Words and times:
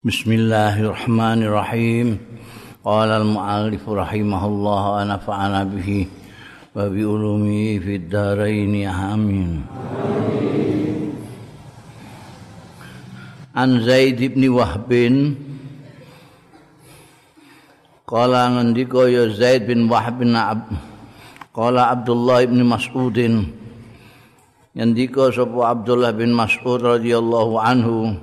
بسم 0.00 0.32
الله 0.32 0.80
الرحمن 0.80 1.44
الرحيم 1.44 2.08
قال 2.84 3.10
المؤلف 3.20 3.84
رحمه 3.84 4.42
الله 4.46 4.82
ونفعنا 4.96 5.60
به 5.64 5.90
وبألومه 6.76 7.78
في 7.84 7.92
الدارين 8.00 8.88
آمين 8.88 9.50
عن 13.56 13.70
زيد 13.84 14.20
بن 14.34 14.48
وهب 14.48 14.90
قال 18.08 18.32
عندك 18.34 18.94
يا 18.94 19.28
زيد 19.28 19.68
بن 19.68 19.84
وهب 19.84 20.18
بن 20.18 20.36
عب 20.36 20.64
قال 21.52 21.76
عبد 21.78 22.10
الله 22.10 22.44
بن 22.44 22.64
مسعود 22.64 23.18
عندك 24.76 25.16
سبو 25.36 25.60
عبد 25.60 25.88
الله 25.90 26.10
بن 26.10 26.32
مسعود 26.32 26.80
رضي 26.88 27.12
الله 27.18 27.48
عنه 27.60 28.16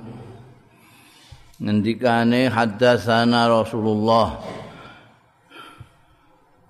ngendikane 1.58 2.46
haddatsana 2.46 3.50
Rasulullah. 3.50 4.38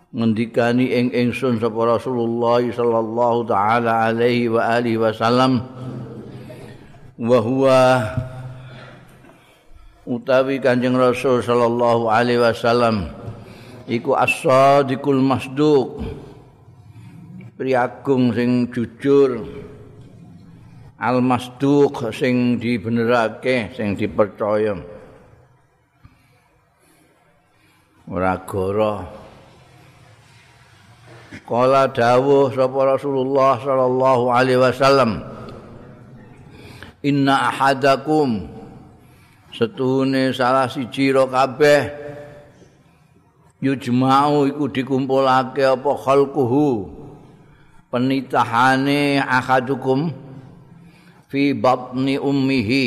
Ngendikani 0.09 0.97
ing 0.97 1.07
ingsun 1.13 1.61
sapa 1.61 2.01
Rasulullah 2.01 2.65
sallallahu 2.65 3.45
taala 3.45 4.09
alaihi 4.09 4.49
wa 4.49 4.65
alihi 4.65 4.97
wasallam. 4.97 5.61
Wa 7.21 7.39
huwa 7.45 7.81
utawi 10.09 10.57
Kanjeng 10.65 10.97
Rasul 10.97 11.45
sallallahu 11.45 12.09
alaihi 12.09 12.41
wasallam 12.41 13.13
iku 13.85 14.17
as-sadiqul 14.17 15.21
masduq. 15.21 16.01
Priagung 17.59 18.33
sing 18.33 18.71
jujur 18.71 19.45
al-masduq 20.99 22.11
sing 22.11 22.59
dibenerake 22.59 23.71
sing 23.75 23.95
dipercaya. 23.95 24.75
Ora 28.11 28.35
goro. 28.43 28.95
Kala 31.45 31.89
dawuh 31.93 32.53
sapa 32.53 32.97
Rasulullah 32.97 33.61
sallallahu 33.61 34.25
alaihi 34.33 34.61
wasallam 34.61 35.21
inna 37.05 37.53
ahadakum 37.53 38.49
setuhune 39.53 40.33
salah 40.33 40.69
siji 40.73 41.13
ro 41.13 41.29
kabeh 41.29 41.89
yujma'u 43.61 44.57
iku 44.57 44.65
dikumpulake 44.73 45.69
apa 45.69 45.93
khalquhu 46.01 46.89
penitahane 47.93 49.21
ahadukum 49.21 50.28
fi 51.29 51.53
batni 51.55 52.17
ummihi. 52.19 52.87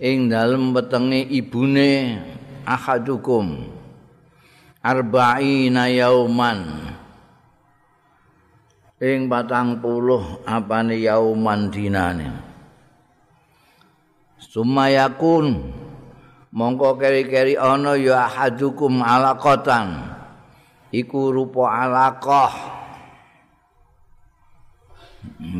Ing 0.00 0.32
dalem 0.32 0.72
wetenge 0.72 1.28
ibune 1.28 2.16
ahadukum. 2.64 3.68
Arba'ina 4.80 5.92
yauman. 5.92 6.88
Ing 9.00 9.28
batang 9.28 9.80
puluh 9.80 10.40
apane 10.48 10.96
yauman 10.96 11.68
dinane. 11.68 12.32
Sumayakun 14.40 15.68
mongko 16.50 16.96
keri-keri 16.96 17.60
ana 17.60 17.94
ya 17.94 18.24
ahadukum 18.24 19.04
alaqatan 19.04 20.00
iku 20.90 21.30
rupa 21.30 21.70
alaqah 21.70 22.50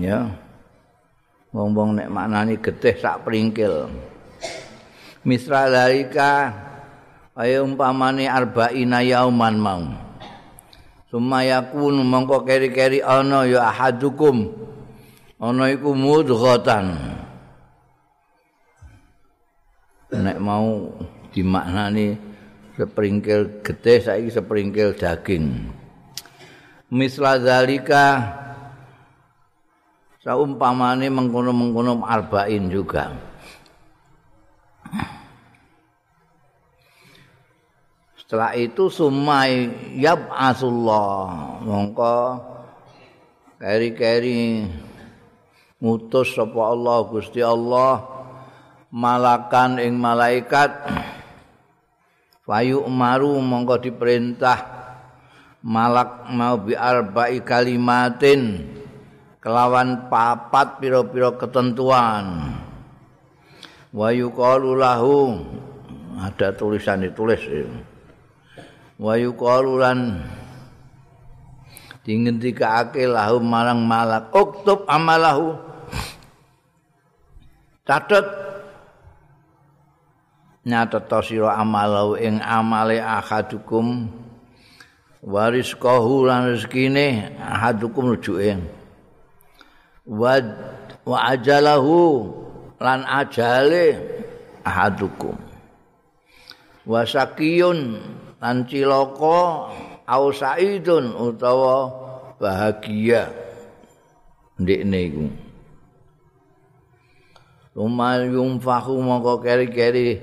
ya 0.00 0.33
wong-wong 1.51 1.98
nek 1.98 2.09
maknani 2.11 2.59
getih 2.62 2.95
sak 2.98 3.27
pringkil 3.27 3.91
misra 5.27 5.69
dalika 5.69 6.55
ayo 7.41 7.65
umpamane 7.65 8.29
arba'ina 8.29 9.01
yauman 9.01 9.56
mau. 9.56 9.83
Sumayakun 11.11 12.06
mongko 12.06 12.47
keri-keri 12.47 13.03
ana 13.03 13.43
ya 13.43 13.66
ahadukum. 13.66 14.47
Ana 15.43 15.72
iku 15.72 15.91
mudghatan. 15.97 16.94
Nek 20.10 20.39
mau 20.39 20.94
dimaknani 21.34 22.15
sepringkil 22.78 23.65
getih 23.65 23.99
saiki 24.06 24.31
sepringkil 24.31 24.94
daging. 24.94 25.66
Misla 26.94 27.43
dalika 27.43 28.06
saumpamane 30.20 31.08
mengkono-mengkono 31.08 32.04
arba'in 32.04 32.69
juga. 32.69 33.08
Setelah 38.20 38.54
itu 38.54 38.86
sumai 38.86 39.66
yab'asullah 39.98 41.59
mongko 41.66 42.38
keri-keri 43.59 44.70
ngutus 45.82 46.38
sapa 46.38 46.60
Allah 46.62 47.10
Gusti 47.10 47.42
Allah 47.42 47.98
malakan 48.94 49.82
ing 49.82 49.98
malaikat 49.98 50.70
fayu 52.47 52.86
maru 52.86 53.34
mongko 53.42 53.82
diperintah 53.82 54.59
malak 55.66 56.30
mau 56.30 56.54
bi 56.54 56.78
arba'i 56.78 57.42
kalimatin 57.42 58.62
kelawan 59.41 60.12
papat 60.12 60.78
pira-pira 60.78 61.33
ketentuan. 61.34 62.55
Wa 63.91 64.15
yuqalu 64.15 64.78
lahu 64.78 65.43
ada 66.21 66.55
tulisan 66.55 67.03
ditulis 67.03 67.43
wa 69.01 69.17
yuqalu 69.17 69.81
lan 69.81 69.99
dingendikake 72.05 73.09
lahu 73.09 73.41
marang 73.43 73.83
malak 73.83 74.31
uktub 74.31 74.84
amalahu. 74.87 75.57
Catet. 77.89 78.22
Nyatet 80.61 81.09
sira 81.25 81.57
amalahu 81.57 82.21
ing 82.21 82.39
amale 82.45 83.01
ahadukum. 83.01 84.07
Waris 85.25 85.72
kahu 85.75 86.28
lan 86.28 86.53
rezekine 86.53 87.34
ahadukum 87.41 88.15
rujuke 88.15 88.79
wa 90.06 90.41
wa 91.05 91.19
ajalahu 91.28 92.28
lan 92.81 93.05
ajale 93.05 94.00
ahadukum. 94.65 95.37
Wa 96.88 97.05
sakiyun 97.05 98.00
lan 98.41 98.65
cilaka 98.65 99.41
au 100.09 100.25
saidun 100.33 101.12
utawa 101.12 101.93
bahagia. 102.41 103.28
Ndekne 104.60 104.99
iku. 105.09 105.27
Umal 107.81 108.28
yumfahu 108.28 108.99
mongko 109.00 109.41
keri-keri 109.41 110.21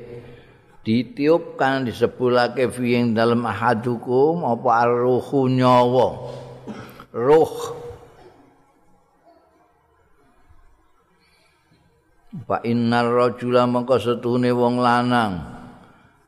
ditiupkan 0.86 1.90
disebulake 1.90 2.70
fi 2.70 3.02
ing 3.02 3.18
dalem 3.18 3.48
ahadukum 3.48 4.46
apa 4.46 4.70
arruhu 4.86 5.50
nyawa. 5.50 6.08
Ruh 7.16 7.54
Fa 12.46 12.62
innar 12.62 13.10
rajula 13.10 13.66
mangka 13.66 13.98
setune 13.98 14.54
wong 14.54 14.78
lanang. 14.78 15.42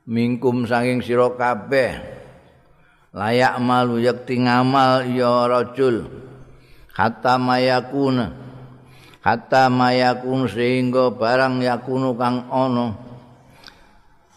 Mingkum 0.10 0.66
saking 0.66 1.06
sira 1.06 1.30
kabeh. 1.38 2.02
Layak 3.14 3.62
malu 3.62 4.02
yakti 4.02 4.42
ngamal 4.42 5.06
ya 5.14 5.46
rajul. 5.46 6.10
Hatta 6.98 7.38
mayakuna. 7.38 8.34
Hatta 9.22 9.70
mayakun 9.70 10.50
sehingga 10.50 11.14
barang 11.14 11.62
yakunu 11.62 12.18
kang 12.18 12.50
ana. 12.50 12.98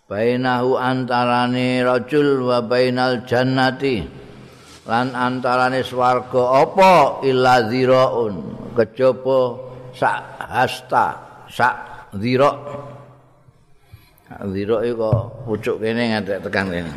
Bainahu 0.05 0.77
antarane 0.77 1.81
rajul 1.81 2.45
wa 2.45 2.61
bainal 2.61 3.25
jannati. 3.25 4.05
Lan 4.85 5.17
antarane 5.17 5.81
swarga 5.81 6.69
apa? 6.69 7.25
Illa 7.25 7.65
kejaba 8.77 9.41
sak 9.97 10.21
hasta 10.53 11.32
sak 11.53 12.09
zira. 12.17 12.57
Zira 14.49 14.81
iku 14.89 15.29
pucuk 15.45 15.77
kene 15.85 16.17
ngantek 16.17 16.41
tekan 16.41 16.73
kene. 16.73 16.93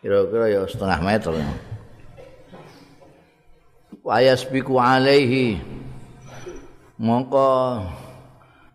Kira-kira 0.00 0.48
ya 0.48 0.60
setengah 0.64 1.00
meter. 1.04 1.36
Wayas 4.00 4.48
biku 4.48 4.80
alaihi. 4.80 5.60
Mongko 6.96 7.84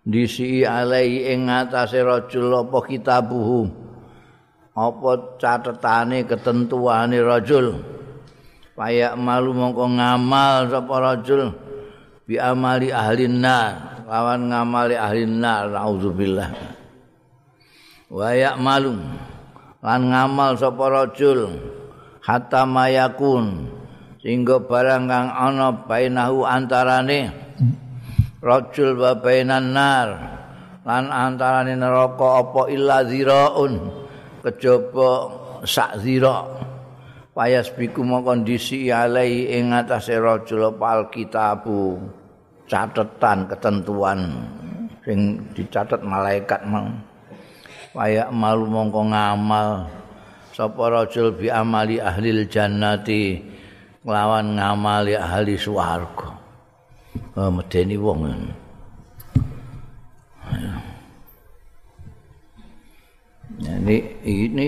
disi 0.06 0.62
alaihi 0.62 1.34
ing 1.34 1.50
ngatasé 1.50 2.06
rajul 2.06 2.54
apa 2.62 2.78
kitabuhu. 2.86 3.66
Apa 4.78 5.42
catetane 5.42 6.30
ketentuane 6.30 7.18
rajul. 7.26 7.82
Payak 8.78 9.18
malu 9.18 9.58
mongko 9.58 9.98
ngamal 9.98 10.70
sapa 10.70 10.96
rajul 11.02 11.58
bi 12.30 12.38
amali 12.38 12.94
ahli 12.94 13.26
nar 13.28 14.01
lawan 14.12 14.52
ngamali 14.52 15.00
ahli 15.00 15.24
nar 15.24 15.72
auzubillah 15.72 16.52
wayak 18.12 18.60
malum 18.60 19.00
lan 19.82 20.14
ngamal 20.14 20.56
sapa 20.56 20.86
rajul. 20.88 21.58
Hatta 22.22 22.70
mayakun. 22.70 23.66
Sehingga 24.22 24.62
barang 24.62 25.10
kang 25.10 25.30
ana 25.34 25.74
bainahu 25.74 26.46
antarane 26.46 27.34
rajul 28.38 28.94
wa 28.94 29.18
bainan 29.18 29.74
nar. 29.74 30.10
Lan 30.86 31.10
antarane 31.10 31.74
neraka 31.74 32.46
apa 32.46 32.70
illa 32.70 33.02
ziraun. 33.02 33.90
Kejaba 34.46 35.10
sak 35.66 36.06
zira. 36.06 36.46
Payas 37.34 37.74
biku 37.74 38.06
kondisi 38.06 38.94
alai 38.94 39.50
ing 39.50 39.74
atase 39.74 40.14
rajul 40.20 40.78
pal 40.78 41.10
kitabu 41.10 42.21
catatan 42.72 43.52
ketentuan 43.52 44.20
sing 45.04 45.44
dicatat 45.52 46.00
malaikat 46.08 46.64
mang 46.64 47.04
Wayak 47.92 48.32
malu 48.32 48.72
mongko 48.72 49.12
ngamal 49.12 49.84
sapa 50.56 50.80
rajul 50.88 51.36
bi 51.36 51.52
amali 51.52 52.00
ahli 52.00 52.48
jannati 52.48 53.44
nglawan 54.08 54.56
ngamali 54.56 55.20
ahli 55.20 55.60
swarga. 55.60 56.32
Oh, 57.36 57.52
medeni 57.52 58.00
wong. 58.00 58.32
Ini 63.60 63.98
ini 64.24 64.68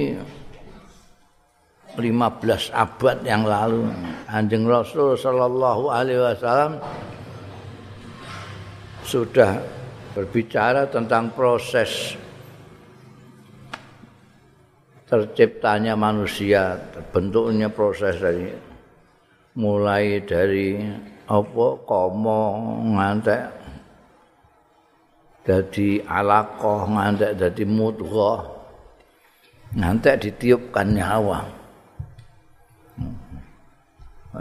15 1.95 2.75
abad 2.75 3.17
yang 3.23 3.47
lalu 3.47 3.87
Anjing 4.27 4.67
Rasul 4.67 5.15
sallallahu 5.15 5.87
alaihi 5.87 6.19
wasallam 6.19 6.83
sudah 9.03 9.59
berbicara 10.15 10.87
tentang 10.87 11.31
proses 11.35 12.15
terciptanya 15.05 15.93
manusia, 15.93 16.79
terbentuknya 16.89 17.69
proses 17.69 18.17
dari 18.17 18.49
mulai 19.53 20.17
dari 20.25 20.81
apa 21.29 21.67
komo 21.85 22.41
ngantek 22.97 23.43
jadi 25.45 26.01
alaqah 26.09 26.89
ngantek 26.89 27.31
jadi 27.37 27.63
mudghah 27.69 28.41
ngantek 29.77 30.15
ditiupkan 30.25 30.97
nyawa 30.97 31.45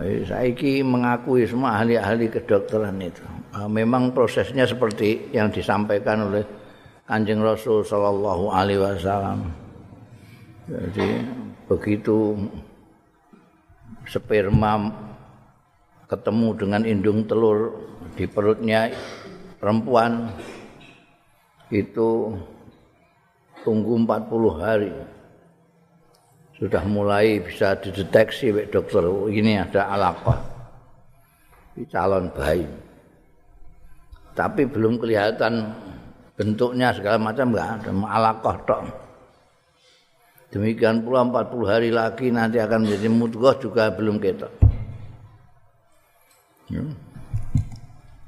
Saiki 0.01 0.81
mengakui 0.81 1.45
semua 1.45 1.77
ahli-ahli 1.77 2.33
kedokteran 2.33 2.97
itu. 3.05 3.21
Ah, 3.53 3.69
memang 3.69 4.17
prosesnya 4.17 4.65
seperti 4.65 5.29
yang 5.29 5.53
disampaikan 5.53 6.25
oleh 6.25 6.41
Kanjeng 7.05 7.45
Rasul 7.45 7.85
Shallallahu 7.85 8.49
Alaihi 8.49 8.81
Wasallam. 8.81 9.45
Jadi 10.65 11.21
begitu 11.69 12.33
sperma 14.09 14.89
ketemu 16.09 16.49
dengan 16.57 16.83
indung 16.89 17.29
telur 17.29 17.77
di 18.17 18.25
perutnya 18.25 18.89
perempuan 19.61 20.33
itu 21.69 22.33
tunggu 23.69 24.01
40 24.01 24.65
hari. 24.65 24.93
Sudah 26.57 26.89
mulai 26.89 27.37
bisa 27.37 27.77
dideteksi 27.77 28.49
dokter. 28.73 29.05
Ini 29.29 29.69
ada 29.69 29.93
alaqah. 29.93 30.41
Calon 31.93 32.33
bayi 32.33 32.82
tapi 34.33 34.69
belum 34.69 34.97
kelihatan 34.97 35.73
bentuknya 36.37 36.93
segala 36.97 37.21
macam 37.21 37.53
enggak 37.53 37.69
ada 37.85 37.91
alaqah 37.93 38.57
tok 38.65 38.83
Demikian 40.53 41.01
pula 41.01 41.25
40 41.25 41.65
hari 41.65 41.89
lagi 41.89 42.29
nanti 42.29 42.61
akan 42.61 42.85
menjadi 42.85 43.09
mudghah 43.09 43.57
juga 43.57 43.89
belum 43.89 44.21
ketok. 44.21 44.53
Hmm. 46.69 46.93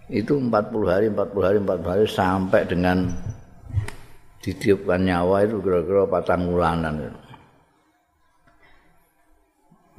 Itu 0.09 0.41
40 0.41 0.89
hari, 0.89 1.13
40 1.13 1.45
hari, 1.45 1.57
40 1.61 1.85
hari 1.85 2.05
sampai 2.09 2.65
dengan 2.65 3.13
ditiupkan 4.41 5.05
nyawa 5.05 5.45
itu 5.45 5.61
kira-kira 5.61 6.09
patang 6.09 6.49
bulanan. 6.49 7.13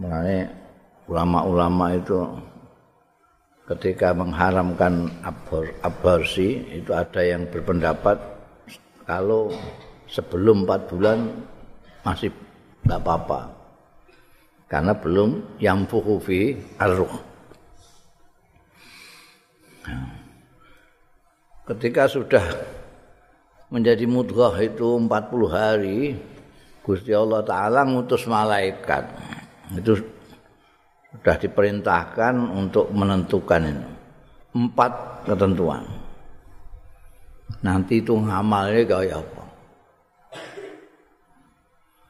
Mengenai 0.01 0.49
ulama-ulama 1.05 1.93
itu 1.93 2.25
ketika 3.65 4.13
mengharamkan 4.13 5.09
aborsi 5.81 6.61
itu 6.69 6.93
ada 6.93 7.21
yang 7.25 7.49
berpendapat 7.49 8.17
kalau 9.09 9.49
sebelum 10.05 10.69
4 10.69 10.89
bulan 10.89 11.17
masih 12.05 12.29
tidak 12.85 13.01
apa-apa. 13.01 13.41
Karena 14.65 14.93
belum 14.97 15.61
yang 15.61 15.85
fi 16.21 16.57
arruh 16.81 17.35
ketika 21.65 22.05
sudah 22.05 22.45
menjadi 23.73 24.05
mudghah 24.05 24.53
itu 24.61 24.85
40 25.01 25.09
hari 25.49 26.13
Gusti 26.85 27.09
Allah 27.17 27.41
taala 27.41 27.81
ngutus 27.81 28.29
malaikat. 28.29 29.09
Itu 29.73 29.97
sudah 31.19 31.35
diperintahkan 31.39 32.33
untuk 32.51 32.91
menentukan 32.91 33.61
ini 33.65 33.87
empat 34.55 35.25
ketentuan 35.27 35.83
nanti 37.61 38.03
itu 38.03 38.15
ngamalnya 38.15 38.83
kayak 38.87 39.21
apa 39.21 39.45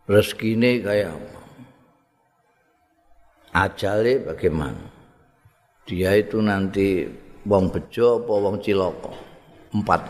rezekine 0.05 0.85
kayak 0.85 1.17
apa? 1.17 1.39
Ajale 3.55 4.21
bagaimana? 4.21 4.83
Dia 5.85 6.17
itu 6.17 6.41
nanti 6.41 7.05
wong 7.45 7.71
bejo 7.71 8.21
apa 8.21 8.33
wong 8.33 8.55
ciloko? 8.61 9.11
Empat. 9.73 10.01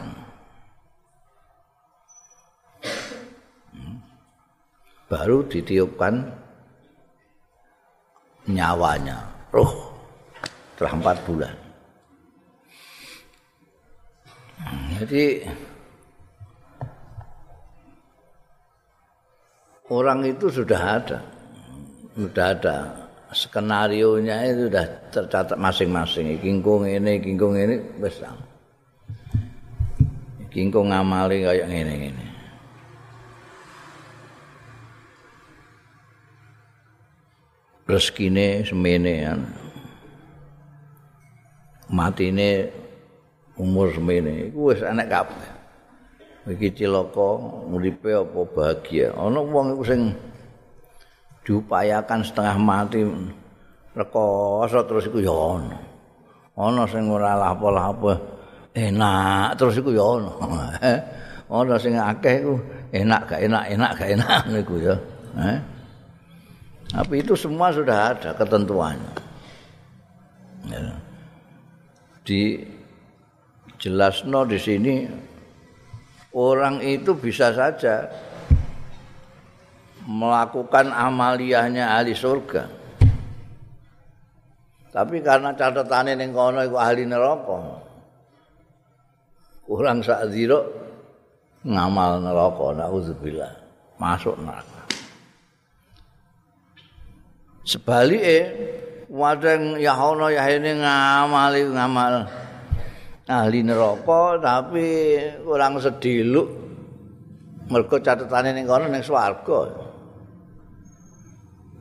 Baru 5.05 5.45
ditiupkan 5.45 6.33
nyawanya, 8.49 9.21
roh 9.53 9.93
setelah 10.73 10.93
empat 11.01 11.17
bulan. 11.25 11.55
Jadi 14.95 15.43
orang 19.91 20.19
itu 20.23 20.45
sudah 20.47 20.81
ada. 20.99 21.19
Sudah 22.15 22.47
ada. 22.55 22.77
Skenario 23.35 24.15
nya 24.23 24.47
itu 24.47 24.71
sudah 24.71 24.85
tercatat 25.11 25.59
masing-masing. 25.59 26.39
Kingkung 26.39 26.87
ini 26.87 27.19
kingkung 27.19 27.59
ini 27.59 27.75
besar 27.99 28.31
kingkung 30.55 30.87
ngamali 30.87 31.43
kayak 31.43 31.67
ini 31.67 32.24
rezekine 37.85 38.65
semene 38.65 39.13
ya 39.21 39.33
matine 41.89 42.69
umur 43.55 43.93
semene. 43.93 44.49
Iku 44.51 44.73
wis 44.73 44.81
enek 44.81 45.07
kabeh. 45.09 45.51
Iki 46.45 46.77
cilaka 46.77 47.29
uripe 47.73 48.13
apa 48.13 48.39
bahagia. 48.53 49.13
Ana 49.17 49.41
wong 49.41 49.77
iku 49.77 49.83
sing 49.85 50.01
diupayakan 51.45 52.21
setengah 52.25 52.57
mati 52.57 53.01
rekoso 53.93 54.81
terus 54.85 55.09
iku 55.09 55.19
ya 55.21 55.33
ana. 55.33 55.77
Ana 56.55 56.83
sing 56.89 57.09
ora 57.09 57.33
lapo-lapo 57.37 58.13
enak 58.73 59.57
terus 59.57 59.77
iku 59.81 59.89
ya 59.93 60.05
ana. 60.05 60.31
Ana 61.45 61.77
sing 61.77 61.93
akeh 61.93 62.41
iku 62.41 62.57
enak 62.89 63.29
gak 63.29 63.41
enak 63.45 63.63
enak 63.69 63.91
gak 63.97 64.09
enak 64.17 64.41
niku 64.49 64.81
ya. 64.81 64.97
Eh 65.37 65.74
tapi 66.95 67.19
itu 67.19 67.35
semua 67.35 67.75
sudah 67.75 68.15
ada 68.15 68.31
ketentuannya 68.31 69.13
ya. 70.71 70.95
di 72.23 72.63
jelasno 73.75 74.47
di 74.47 74.55
sini 74.55 74.95
orang 76.31 76.79
itu 76.79 77.11
bisa 77.19 77.51
saja 77.51 78.07
melakukan 80.05 80.93
amaliyahnya 80.93 81.97
ahli 81.97 82.13
surga. 82.13 82.63
Tapi 84.93 85.19
karena 85.19 85.51
catatannya 85.51 86.15
yang 86.15 86.31
kono 86.31 86.63
itu 86.63 86.77
ahli 86.79 87.03
neraka. 87.03 87.83
Kurang 89.65 90.05
sak 90.05 90.29
ngamal 91.65 92.21
neraka, 92.21 92.67
nauzubillah. 92.77 93.53
Masuk 93.97 94.37
neraka. 94.39 94.74
Sebaliknya, 97.65 98.53
wadeng 99.09 99.81
yahono 99.81 100.29
yahini 100.29 100.77
ngamali 100.85 101.61
ngamal. 101.73 102.15
ahli 103.25 103.65
neraka 103.65 104.37
tapi 104.37 105.17
kurang 105.41 105.81
sediluk 105.81 106.45
mergo 107.73 107.97
catetane 107.97 108.53
ning 108.53 108.69
kono 108.69 108.85
ning 108.85 109.01
swarga. 109.01 109.81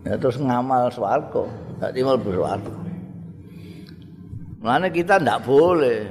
Ya 0.09 0.17
terus 0.17 0.41
ngamal 0.41 0.89
swarga, 0.89 1.45
dadi 1.81 2.01
mlebu 2.01 2.31
swarga. 2.33 2.75
Mulane 4.65 4.89
kita 4.89 5.21
ndak 5.21 5.45
boleh 5.45 6.09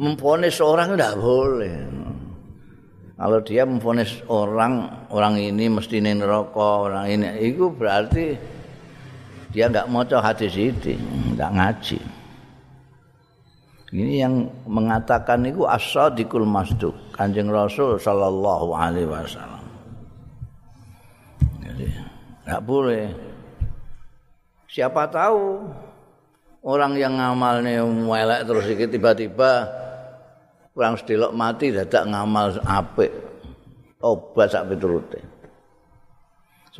memfonis 0.00 0.56
orang 0.64 0.96
ndak 0.96 1.20
boleh. 1.20 1.76
Kalau 3.20 3.44
dia 3.44 3.68
memfonis 3.68 4.24
orang, 4.32 5.04
orang 5.12 5.36
ini 5.36 5.68
mesti 5.68 6.00
neraka, 6.00 6.88
orang 6.88 7.04
ini 7.04 7.28
itu 7.44 7.68
berarti 7.68 8.32
dia 9.50 9.66
nggak 9.66 9.90
mau 9.90 10.06
hadis 10.06 10.54
itu, 10.54 10.94
nggak 11.34 11.50
ngaji. 11.50 11.98
Ini 13.90 14.22
yang 14.22 14.46
mengatakan 14.70 15.42
itu 15.42 15.66
as-sadiqul 15.66 16.46
masduq, 16.46 16.94
Kanjeng 17.10 17.50
Rasul 17.50 17.98
sallallahu 17.98 18.70
alaihi 18.70 19.10
wasallam. 19.10 19.66
Jadi 21.58 21.90
enggak 22.46 22.62
boleh. 22.62 23.10
Siapa 24.70 25.10
tahu 25.10 25.66
orang 26.62 26.94
yang 26.94 27.18
ngamalnya 27.18 27.82
melek 27.82 28.46
terus 28.46 28.70
iki 28.70 28.86
tiba-tiba 28.86 29.66
kurang 30.70 30.94
sedelok 30.94 31.34
mati 31.34 31.74
dadak 31.74 32.06
ngamal 32.06 32.62
apik. 32.62 33.10
Tobat 33.98 34.54
sak 34.54 34.70
piturute. 34.70 35.18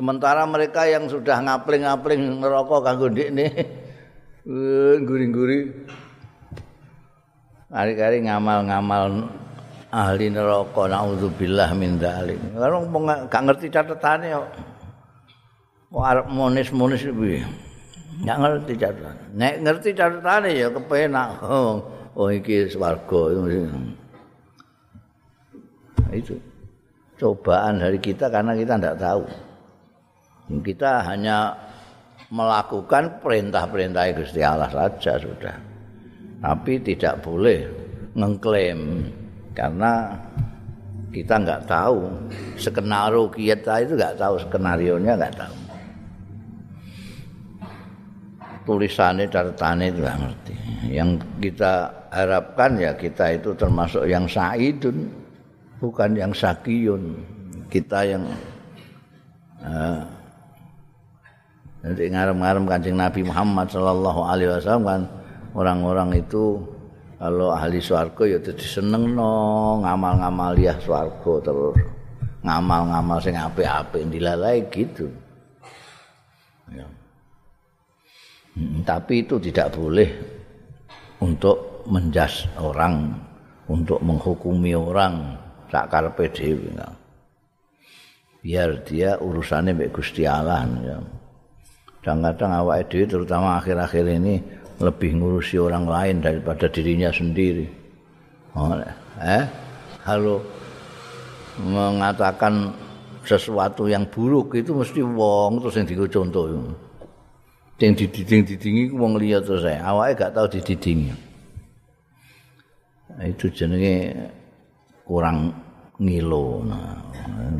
Sementara 0.01 0.49
mereka 0.49 0.89
yang 0.89 1.05
sudah 1.05 1.37
ngapling-ngapling 1.45 2.41
neraka 2.41 2.81
kanggo 2.81 3.05
ndekne 3.13 3.53
guri-guri 5.05 5.69
Kari-kari 7.69 8.25
ngamal-ngamal 8.25 9.29
ahli 9.93 10.33
neraka 10.33 10.89
naudzubillah 10.89 11.77
min 11.77 12.01
dzalik. 12.01 12.41
Karo 12.57 12.81
gak 13.29 13.43
ngerti 13.45 13.69
catetane 13.69 14.33
kok. 14.33 14.49
Kok 15.93 16.01
arep 16.01 16.27
monis-monis 16.33 17.05
piye? 17.05 17.45
Gak 18.25 18.41
ngerti 18.41 18.73
catatan. 18.81 19.15
Nek 19.37 19.53
ngerti 19.61 19.89
catetane 19.93 20.49
ya 20.49 20.73
kepenak. 20.73 21.45
Oh, 21.45 21.85
oh 22.17 22.33
iki 22.33 22.73
swarga 22.73 23.21
itu. 26.17 26.41
Cobaan 27.21 27.85
dari 27.85 28.01
kita 28.01 28.33
karena 28.33 28.57
kita 28.57 28.81
tidak 28.81 28.97
tahu. 28.97 29.50
Kita 30.59 31.07
hanya 31.07 31.55
melakukan 32.31 33.23
perintah-perintah 33.23 34.03
Gusti 34.15 34.43
Allah 34.43 34.71
saja 34.71 35.15
sudah. 35.19 35.55
tapi 36.41 36.81
tidak 36.81 37.21
boleh 37.21 37.69
mengklaim 38.17 39.05
karena 39.53 40.17
kita 41.13 41.37
nggak 41.37 41.69
tahu 41.69 42.09
skenario 42.57 43.29
kita 43.29 43.83
itu 43.83 43.93
nggak 43.93 44.17
tahu 44.17 44.35
skenario 44.41 44.95
nya 44.97 45.13
nggak 45.19 45.35
tahu. 45.37 45.55
Tulisannya 48.61 49.25
catatannya 49.29 49.85
itu 49.91 49.99
nggak 50.01 50.17
ngerti. 50.17 50.55
Yang 50.89 51.09
kita 51.43 51.73
harapkan 52.09 52.71
ya 52.79 52.91
kita 52.97 53.37
itu 53.37 53.53
termasuk 53.53 54.07
yang 54.07 54.25
saidun 54.25 55.11
bukan 55.77 56.15
yang 56.15 56.31
sakiyun. 56.31 57.21
Kita 57.69 58.03
yang 58.07 58.23
uh, 59.63 60.03
nanti 61.81 62.03
ngarem-ngarem 62.09 62.65
kancing 62.69 62.95
Nabi 62.97 63.21
Muhammad 63.25 63.67
Sallallahu 63.73 64.21
Alaihi 64.21 64.49
Wasallam 64.53 64.85
kan 64.85 65.01
orang-orang 65.57 66.21
itu 66.21 66.61
kalau 67.21 67.53
ahli 67.53 67.77
swarga 67.77 68.23
ya 68.25 68.39
dadi 68.41 68.65
seneng 68.65 69.13
no 69.13 69.77
ngamal-ngamal 69.81 70.57
ya 70.57 70.73
swarga 70.81 71.33
terus 71.41 71.77
ngamal-ngamal 72.41 73.21
sing 73.21 73.37
apik-apik 73.37 74.01
dilalai 74.09 74.65
gitu 74.73 75.05
ya. 76.73 76.85
Hmm, 78.57 78.81
tapi 78.83 79.23
itu 79.23 79.37
tidak 79.37 79.77
boleh 79.77 80.09
untuk 81.21 81.85
menjas 81.87 82.49
orang 82.57 83.15
untuk 83.69 84.01
menghukumi 84.01 84.73
orang 84.75 85.37
sak 85.71 85.87
karepe 85.87 86.27
dhewe 86.33 86.73
biar 88.41 88.81
dia 88.81 89.21
urusannya 89.21 89.77
baik 89.77 90.01
Gusti 90.01 90.25
Allah 90.25 90.65
ya. 90.81 91.20
Kadang-kadang 92.01 92.65
awake 92.65 92.89
dhewe 92.89 93.05
terutama 93.05 93.61
akhir-akhir 93.61 94.05
ini 94.09 94.41
lebih 94.81 95.21
ngurusi 95.21 95.61
orang 95.61 95.85
lain 95.85 96.17
daripada 96.17 96.65
dirinya 96.65 97.13
sendiri. 97.13 97.69
Oh, 98.57 98.73
eh, 99.21 99.45
kalau 100.01 100.41
mengatakan 101.61 102.73
sesuatu 103.21 103.85
yang 103.85 104.09
buruk 104.09 104.57
itu 104.57 104.73
mesti 104.73 105.05
wong 105.05 105.61
terus 105.61 105.77
yang 105.77 105.85
digo 105.85 106.05
contoh. 106.09 106.49
Yang 107.77 108.09
dididing-didingi 108.09 108.89
wong 108.97 109.21
liya 109.21 109.37
terus 109.45 109.61
saya. 109.61 109.85
Awake 109.85 110.17
gak 110.17 110.33
tahu 110.33 110.47
dididingi. 110.57 111.13
Itu 113.21 113.53
jenenge 113.53 114.09
kurang 115.05 115.53
ngilo. 116.01 116.65
Nah, 116.65 116.97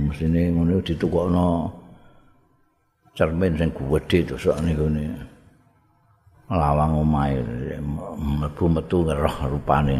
mestine 0.01 0.49
ngono 0.49 0.81
ditukokno 0.81 1.80
cermin 3.15 3.53
sing 3.59 3.69
gede 3.75 4.19
terus 4.23 4.47
ngene. 4.47 5.05
lawang 6.51 6.99
omahe 6.99 7.39
mlebu 8.19 8.65
metu 8.67 9.07
roh 9.07 9.37
rupane 9.47 9.95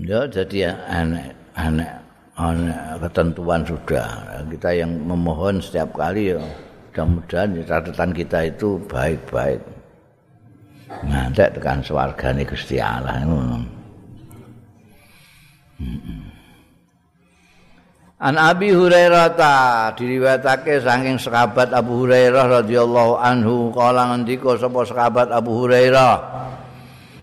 ya 0.00 0.24
jadi 0.32 0.72
aneh 0.88 1.36
aneh 1.52 1.90
aneh 2.40 2.76
ketentuan 3.04 3.68
sudah 3.68 4.08
kita 4.48 4.70
yang 4.80 4.96
memohon 5.04 5.60
setiap 5.60 5.92
kali 5.92 6.32
ya 6.32 6.40
mudah-mudahan 6.96 7.60
catatan 7.68 8.10
kita 8.16 8.38
itu 8.48 8.80
baik-baik 8.88 9.60
ngantek 11.04 11.52
tekan 11.60 11.84
swargane 11.84 12.48
Gusti 12.48 12.80
Allah 12.80 13.20
ngono 13.28 13.60
hmm. 15.84 16.25
An 18.16 18.40
Abi 18.40 18.72
Hurairah 18.72 19.36
ta 19.36 19.92
diriwayatake 19.92 20.80
saking 20.80 21.20
sahabat 21.20 21.68
Abu 21.76 22.00
Hurairah 22.00 22.64
radhiyallahu 22.64 23.20
anhu. 23.20 23.68
Kala 23.76 24.08
ngendika 24.08 24.56
sapa 24.56 24.88
sahabat 24.88 25.28
Abu 25.28 25.52
Hurairah? 25.52 26.16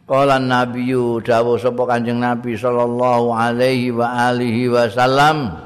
Kala 0.06 0.38
Nabiyu 0.38 1.18
dawuh 1.26 1.58
sapa 1.58 1.82
Kanjeng 1.90 2.22
Nabi 2.22 2.54
sallallahu 2.54 3.34
alaihi 3.34 3.90
wa 3.90 4.06
alihi 4.30 4.70
wasallam. 4.70 5.58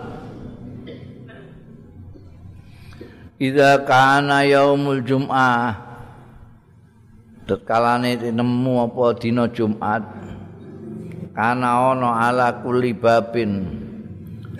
Idza 3.36 3.84
kana 3.84 4.48
yaumul 4.48 5.04
jum'ah. 5.04 5.76
Tetkalane 7.52 8.16
nemu 8.32 8.74
apa 8.80 9.06
dina 9.20 9.52
Jumat? 9.52 10.08
Kana 11.36 11.92
ana 11.92 12.32
ala 12.32 12.64
kulli 12.64 12.96
babin 12.96 13.87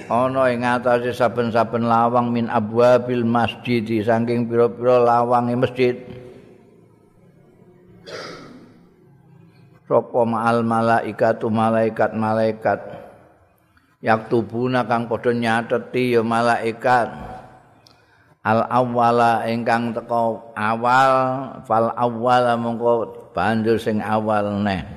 ana 0.06 0.54
ing 0.54 0.62
atase 0.62 1.10
saben-saben 1.10 1.90
lawang 1.90 2.30
min 2.30 2.46
abwabil 2.46 3.26
masjid 3.26 3.82
saking 3.82 4.46
pira-pira 4.46 5.02
lawange 5.02 5.58
masjid. 5.58 5.98
Sapa 9.90 10.22
ma'al 10.28 10.62
malaikatu 10.62 11.50
malaikat 11.50 12.14
malaikat 12.14 12.80
yaktubuna 14.06 14.86
kang 14.86 15.10
padha 15.10 15.34
nyateti 15.34 16.14
ya 16.14 16.22
malaikat. 16.22 17.10
Al 18.48 18.64
awwala 18.70 19.44
ingkang 19.50 19.92
teko 19.92 20.56
awal 20.56 21.12
fal 21.68 21.92
awwala 21.92 22.56
mongko 22.56 23.32
banjur 23.36 23.76
sing 23.76 24.00
awal 24.00 24.64
neh. 24.64 24.88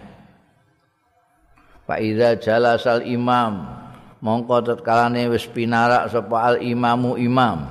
Fa 1.83 1.99
jalasal 2.39 3.03
imam 3.03 3.80
mongko 4.21 4.61
tetkalane 4.65 5.29
wis 5.33 5.49
pinarak 5.49 6.13
sapa 6.13 6.55
al 6.55 6.57
imamu 6.61 7.17
imam. 7.17 7.65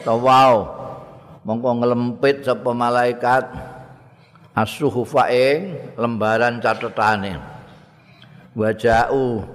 Tawau. 0.00 0.80
Mongko 1.44 1.70
nglempit 1.80 2.44
sapa 2.44 2.70
malaikat. 2.72 3.44
As-suhufa 4.52 5.30
lembaran 5.96 6.60
catetane. 6.60 7.40
Wajau 8.52 9.46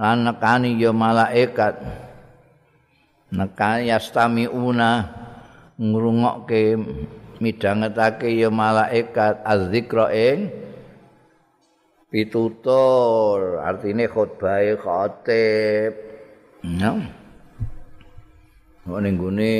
lan 0.00 0.18
nekani 0.24 0.80
ya 0.80 0.96
malaikat. 0.96 1.76
Nekani 3.30 3.92
yastamiuna 3.92 5.12
ngrungokke 5.76 6.78
midhangetake 7.42 8.32
ya 8.32 8.48
malaikat. 8.48 9.44
Az-zikra 9.44 10.08
pitutur 12.10 13.62
artine 13.62 14.04
khutbah 14.10 14.60
khatib 14.84 15.92
ya 16.66 16.92
ning 19.00 19.14
gone 19.14 19.52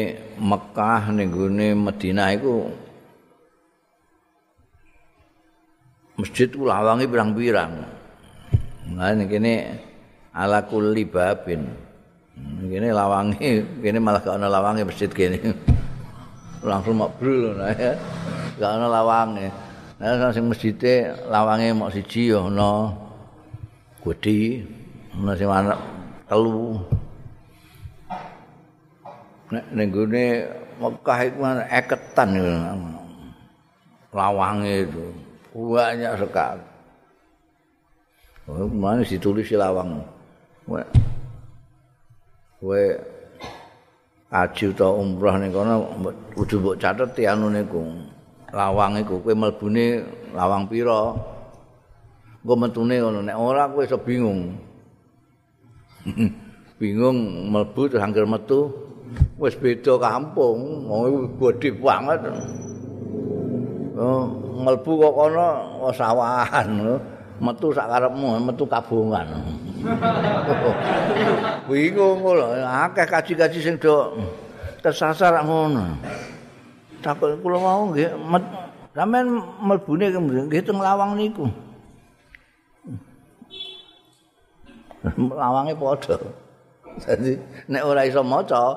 Mekah 0.42 1.02
ning 1.14 1.30
gone 1.30 1.66
Madinah 1.78 2.28
iku 2.34 2.68
masjid 6.18 6.50
ku 6.50 6.66
lawange 6.66 7.06
pirang-pirang 7.06 8.00
Nah 8.90 9.14
kene 9.14 9.78
ala 10.34 10.66
kulli 10.66 11.06
babin. 11.06 11.62
Kene 12.66 12.90
lawange, 12.90 13.62
kene 13.78 13.98
malah 14.02 14.22
gak 14.24 14.34
ana 14.34 14.50
lawange 14.50 14.82
masjid 14.82 15.10
kene. 15.10 15.38
Langsung 16.66 16.98
mabrul 16.98 17.54
nah 17.54 17.70
ya. 17.70 17.94
Gak 18.58 18.70
ana 18.80 18.86
lawange. 18.90 19.48
Nah 20.00 20.32
sing 20.32 20.48
masjide 20.48 21.12
lawange 21.28 21.76
mok 21.76 21.92
siji 21.92 22.32
ya 22.32 22.40
ana. 22.40 22.88
Gedhi, 24.00 24.64
ana 25.12 25.36
sing 25.36 25.44
ana 25.44 25.76
telu. 26.24 26.80
Nek 29.52 29.64
ning 29.76 29.92
gone 29.92 30.26
Mekah 30.80 31.18
iku 31.28 31.44
eketan 31.68 32.28
lawange 34.16 34.88
itu. 34.88 35.04
Banyak 35.52 36.16
sekali. 36.16 36.64
Oh, 38.48 38.66
mana 38.66 39.04
ditulis 39.04 39.44
si 39.44 39.54
lawang. 39.54 40.00
Kowe 40.64 40.80
kowe 42.56 42.82
aji 44.32 44.64
utawa 44.72 44.96
umrah 44.96 45.36
ning 45.36 45.52
kono 45.52 45.86
kudu 46.32 46.56
mbok 46.56 46.78
catet 46.80 47.20
anu 47.28 47.52
niku. 47.52 47.84
Lawang 48.50 48.98
iku 48.98 49.22
kowe 49.22 49.34
mlebune 49.34 50.02
lawang 50.34 50.66
pira? 50.66 51.14
Engko 52.40 52.54
metune 52.56 52.96
ngono 52.98 53.20
nek 53.22 53.36
ora 53.38 53.70
kowe 53.70 53.82
iso 53.86 53.98
bingung. 54.00 54.58
bingung 56.80 57.18
mlebu 57.52 57.92
terus 57.92 58.02
angger 58.02 58.24
metu 58.24 58.72
wis 59.36 59.58
beda 59.58 59.98
kampung, 60.00 60.86
wong 60.88 61.34
gedhe 61.38 61.76
banget. 61.78 62.20
Oh, 64.00 64.24
mlebu 64.64 64.90
kok 64.98 65.14
kono 65.14 65.48
sawahan. 65.92 66.68
Metu 67.40 67.72
sak 67.72 67.88
karepmu 67.88 68.36
metu 68.36 68.68
kabungan 68.68 69.24
bingung 71.68 72.20
lho 72.20 72.52
akeh 72.60 73.08
kaji-kaji 73.08 73.58
sing 73.64 73.80
do 73.80 74.12
tersasar 74.84 75.40
ngono 75.40 75.96
takut 77.00 77.36
kula 77.40 77.58
mau 77.58 77.88
nggih 77.90 78.08
sampean 78.94 79.26
mlebune 79.64 80.06
nggih 80.12 80.62
teng 80.62 80.78
lawang 80.78 81.16
niku. 81.16 81.48
Lawange 85.16 85.72
padha. 85.80 86.20
Dadi 87.00 87.32
nek 87.72 87.82
ora 87.88 88.04
iso 88.04 88.20
maca 88.20 88.76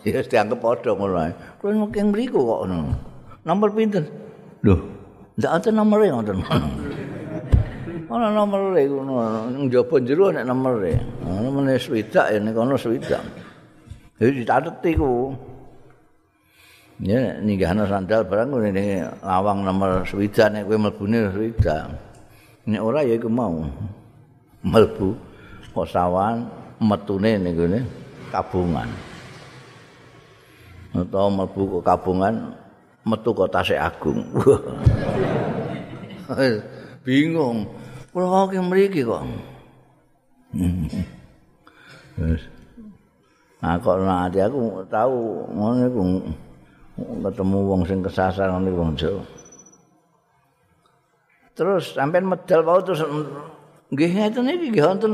ya 0.00 0.24
dianggap 0.24 0.58
padha 0.64 0.96
ngono 0.96 1.16
ae. 1.20 1.32
Kuwi 1.60 1.76
mungkin 1.76 2.08
mriku 2.08 2.40
kok 2.40 2.60
ngono. 2.64 2.96
Nomor 3.44 3.68
pinten? 3.76 4.08
Lho 4.64 4.76
ndak 5.36 5.52
ada 5.60 5.68
nomore 5.68 6.08
ngoten. 6.08 6.38
Ana 8.12 8.28
nomor 8.32 8.76
e 8.76 8.88
ngono 8.88 9.48
njaba 9.68 9.96
jero 10.00 10.32
nek 10.32 10.44
nomor 10.48 10.80
ana 11.24 11.48
meneh 11.52 11.76
swidak 11.76 12.32
ya 12.32 12.38
nek 12.40 12.56
ana 12.56 12.76
swidak. 12.80 13.20
Jadi 14.16 14.40
dicatet 14.40 14.80
iku 14.96 15.34
ya 17.00 17.40
ninggahna 17.40 17.88
sandal 17.88 18.26
barang 18.28 18.52
ngene 18.52 19.08
lawang 19.24 19.64
nomor 19.64 20.04
swidak 20.04 20.52
nek 20.52 20.68
kowe 20.68 20.76
mlebune 20.76 21.32
swidak 21.32 21.88
nek 22.68 22.80
ora 22.82 23.00
ya 23.06 23.16
iku 23.16 23.32
mau 23.32 23.64
mlebu 24.62 25.16
posawan 25.72 26.46
metune 26.82 27.38
ning 27.38 27.54
ngene 27.54 27.80
kabungan. 28.32 28.88
Atau 30.92 31.28
mlebu 31.32 31.80
kabungan 31.80 32.52
metu 33.04 33.30
kota 33.32 33.60
agung. 33.76 34.24
Bingung. 37.04 37.66
Kula 38.12 38.46
ki 38.52 38.60
mriki 38.60 39.00
kok. 39.02 39.24
Wes. 42.20 42.44
Nah, 43.62 43.78
kok 43.80 43.96
nanti 44.04 44.42
aku 44.42 44.84
tahu 44.90 45.48
ngono 45.54 45.80
iku 45.86 46.02
ketemu 46.98 47.58
wong 47.64 47.82
sing 47.88 48.04
kesasar 48.04 48.52
ngene 48.52 48.70
wong 48.76 48.92
Jawa. 48.98 49.24
Terus 51.52 51.92
sampean 51.96 52.28
medal 52.28 52.64
wae 52.64 52.80
terus 52.84 53.00
nggih 53.92 54.10
ngeten 54.16 54.48
iki 54.48 54.66
nggih 54.72 54.84
wonten 54.88 55.12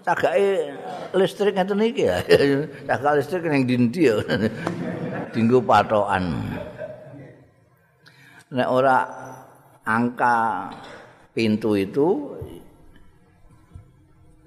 cagake 0.00 0.72
listrik 1.12 1.52
ngeten 1.56 1.80
iki 1.84 2.08
ya. 2.08 2.18
Cagak 2.88 3.12
listrik 3.20 3.44
ning 3.48 3.68
dindi 3.68 4.08
ya. 4.08 4.16
Dinggo 5.32 5.60
patokan. 5.60 6.24
Nek 8.54 8.68
ora 8.70 8.98
angka 9.84 10.70
pintu 11.36 11.76
itu 11.76 12.32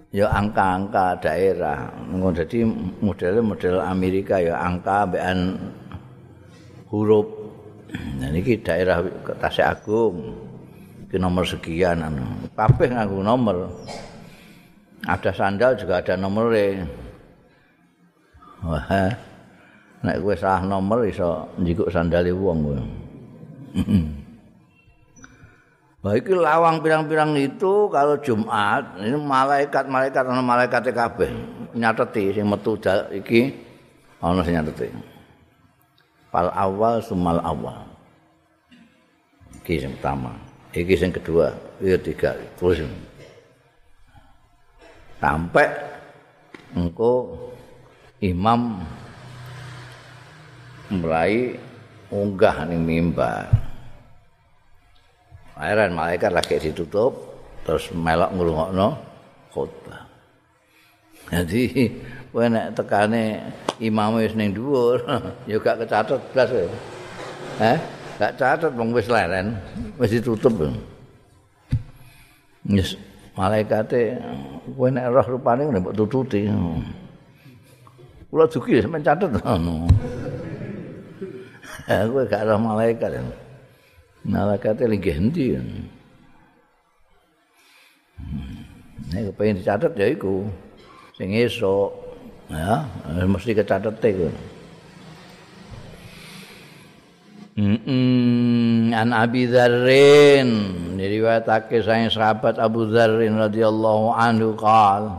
ya 0.10 0.32
angka-angka 0.32 1.22
daerah. 1.22 1.92
Jadi 2.34 2.66
modelnya 3.04 3.44
model 3.46 3.78
Amerika 3.84 4.42
ya 4.42 4.58
angka 4.58 5.06
bean 5.06 5.60
huruf. 6.92 7.28
Nah 8.20 8.28
ini 8.32 8.60
daerah 8.60 9.04
Tasik 9.40 9.64
Agung. 9.64 10.36
Ini 11.08 11.16
nomor 11.20 11.48
sekian. 11.48 12.04
Anu. 12.04 12.52
Kabeh 12.52 12.92
nganggo 12.92 13.24
nomor. 13.24 13.58
Ada 15.08 15.32
sandal 15.32 15.80
juga 15.80 16.04
ada 16.04 16.20
nomornya. 16.20 16.84
Wah, 18.66 19.14
nek 20.02 20.18
gue 20.18 20.36
salah 20.36 20.66
nomor 20.66 21.06
iso 21.06 21.54
njikuk 21.62 21.94
sandale 21.94 22.34
wong. 22.34 22.58
Nah, 26.02 26.14
iki 26.20 26.34
lawang 26.34 26.82
pirang-pirang 26.82 27.38
itu 27.38 27.86
kalau 27.94 28.18
Jumat 28.18 28.98
ini 28.98 29.14
malaikat-malaikat 29.14 30.24
ana 30.26 30.42
malaikat 30.42 30.90
kabeh 30.90 31.30
nyateti 31.78 32.34
sing 32.34 32.50
metu 32.50 32.76
iki 33.14 33.54
ana 34.20 34.42
sing 34.42 34.58
nyateti. 34.58 35.17
Fal 36.38 36.54
awal 36.54 37.02
sumal 37.02 37.42
awal. 37.42 37.82
Iki 39.66 39.82
sing 39.82 39.92
pertama. 39.98 40.38
Iki 40.70 40.94
sing 40.94 41.10
kedua, 41.10 41.50
iya 41.82 41.98
tiga. 41.98 42.38
Terus 42.62 42.86
sampai 45.18 45.66
engko 46.78 47.42
imam 48.22 48.86
mulai 50.94 51.58
unggah 52.14 52.70
ning 52.70 52.86
mimbar. 52.86 53.50
Akhirnya 55.58 55.90
malaikat 55.90 56.30
lagi 56.38 56.62
ditutup, 56.62 57.18
terus 57.66 57.90
melok 57.98 58.30
ngrungokno 58.38 58.94
khutbah. 59.50 60.06
Jadi 61.34 61.90
kowe 62.32 62.46
nek 62.46 62.76
tekane 62.78 63.42
imam 63.80 64.18
wis 64.20 64.34
ning 64.36 64.54
dhuwur, 64.54 65.02
ya 65.50 65.58
gak 65.60 65.84
kecatet 65.84 66.22
blas 66.34 66.50
kowe. 66.52 66.68
Eh, 67.64 67.78
gak 68.20 68.34
catet 68.38 68.72
wong 68.78 68.90
wis 68.94 69.08
leren, 69.10 69.58
wis 69.98 70.12
ditutup. 70.12 70.54
Yes, 72.68 72.96
malaikate 73.36 74.20
kowe 74.76 74.88
nek 74.92 75.08
roh 75.12 75.28
rupane 75.38 75.68
nek 75.68 75.82
mbok 75.84 75.96
tututi. 75.96 76.48
Kula 78.28 78.46
dugi 78.52 78.84
sampeyan 78.84 79.04
catet. 79.08 79.30
Eh, 81.88 82.04
kowe 82.12 82.24
gak 82.28 82.44
roh 82.48 82.60
malaikat. 82.60 83.12
Ya. 83.16 83.24
malaikat 84.28 84.84
lagi 84.84 85.12
endi 85.16 85.46
nek 89.08 89.32
pengen 89.40 89.64
dicatat 89.64 89.96
ya 89.96 90.12
iku 90.12 90.44
sing 91.16 91.32
esuk 91.32 91.96
ya 92.48 92.88
mesti 93.28 93.52
kecatet 93.52 94.00
iku 94.04 94.30
Mm 97.58 98.94
an 98.94 99.10
Abi 99.18 99.50
Dzarrin. 99.50 100.50
Diriwayatake 100.94 101.82
saking 101.82 102.14
sahabat 102.14 102.62
Abu 102.62 102.86
Dzarrin 102.86 103.34
radhiyallahu 103.34 104.14
anhu 104.14 104.54
qal 104.54 105.10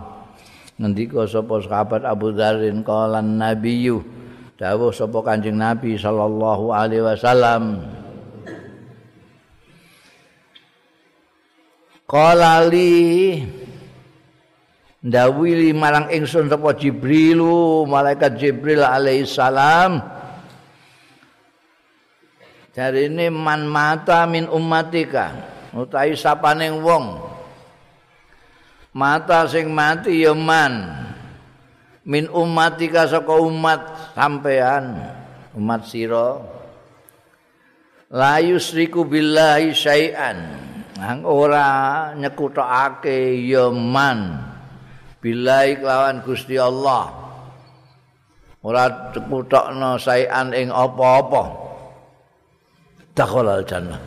ngendika 0.79 1.27
sapa 1.27 1.59
sahabat 1.59 2.07
Abu 2.07 2.31
Dzarrin? 2.31 2.87
Qala 2.87 3.19
nabiyyu 3.19 4.07
dawuh 4.55 4.95
sapa 4.95 5.19
Kanjeng 5.27 5.59
Nabi 5.59 5.99
sallallahu 5.99 6.71
alaihi 6.71 7.03
wasallam. 7.03 7.91
Qala 12.07 12.71
li 12.71 13.43
ndawili 15.03 15.71
marang 15.71 16.11
ingsun 16.11 16.51
sapa 16.51 16.75
Jibrilu 16.75 17.87
malaikat 17.87 18.39
Jibril 18.39 18.83
alaihi 18.83 19.29
salam. 19.29 20.03
Jarine 22.75 23.27
man 23.31 23.67
mata 23.67 24.23
min 24.31 24.47
ummatika 24.47 25.35
utawi 25.75 26.15
sapaning 26.15 26.79
wong. 26.79 27.27
Mata 28.95 29.47
sing 29.51 29.71
mati 29.71 30.23
ya 30.23 30.35
man. 30.35 31.07
Min 32.09 32.31
ummatika 32.31 33.05
saka 33.05 33.37
umat 33.37 34.15
sampean 34.17 34.97
umat 35.59 35.85
sira. 35.85 36.41
La 38.09 38.41
yusriku 38.41 39.05
billahi 39.05 39.77
syai'an. 39.77 40.39
Ora 41.23 42.11
nyekutokake 42.15 43.39
ya 43.47 43.71
man 43.71 44.48
bilai 45.23 45.79
kelawan 45.79 46.23
Gusti 46.23 46.59
Allah. 46.59 47.11
Ora 48.63 49.15
nyekutokno 49.15 49.97
saean 50.03 50.51
ing 50.53 50.69
apa-apa. 50.75 51.43
Dakhala 53.15 53.59
al 53.59 53.67
jannah 53.67 54.01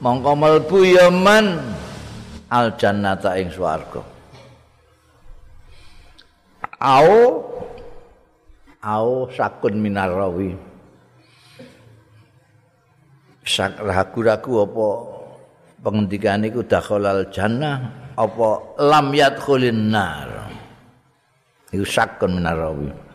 mongko 0.00 0.32
mlebu 0.36 0.78
ya 0.84 1.08
man. 1.10 1.58
Al 2.46 2.78
jannata 2.78 3.34
ing 3.42 3.50
swarga. 3.50 4.06
Au 6.78 7.42
au 8.86 9.26
sakun 9.34 9.82
minar 9.82 10.14
rawi 10.14 10.54
sak 13.42 13.82
ragu-ragu 13.82 14.62
apa 14.62 14.88
pengendikan 15.82 16.46
iku 16.46 16.62
dakhalal 16.62 17.26
jannah 17.34 18.05
apa? 18.16 18.48
Lam 18.80 19.12
yadkhulin 19.12 19.92
nar. 19.92 20.48
Iku 21.70 21.84
sakun 21.84 22.40
minarawi 22.40 23.06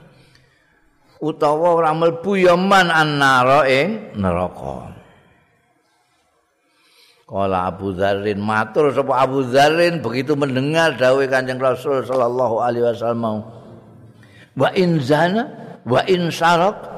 utawa 1.22 1.78
ora 1.78 1.94
mlebu 1.94 2.34
ya 2.36 2.58
man 2.58 2.90
annara 2.90 3.70
ing 3.70 4.18
neraka. 4.18 4.90
Kala 7.32 7.72
Abu 7.72 7.96
Dzarrin 7.96 8.44
matur 8.44 8.92
sapa 8.92 9.24
Abu 9.24 9.48
Dzarrin 9.48 10.04
begitu 10.04 10.36
mendengar 10.36 11.00
dawuh 11.00 11.24
Kanjeng 11.32 11.62
Rasul 11.62 12.04
sallallahu 12.04 12.60
alaihi 12.60 12.92
wasallam 12.92 13.46
wa 14.52 14.70
in 14.76 15.00
zana 15.00 15.48
wa 15.88 16.02
in 16.10 16.28
sarak. 16.34 16.90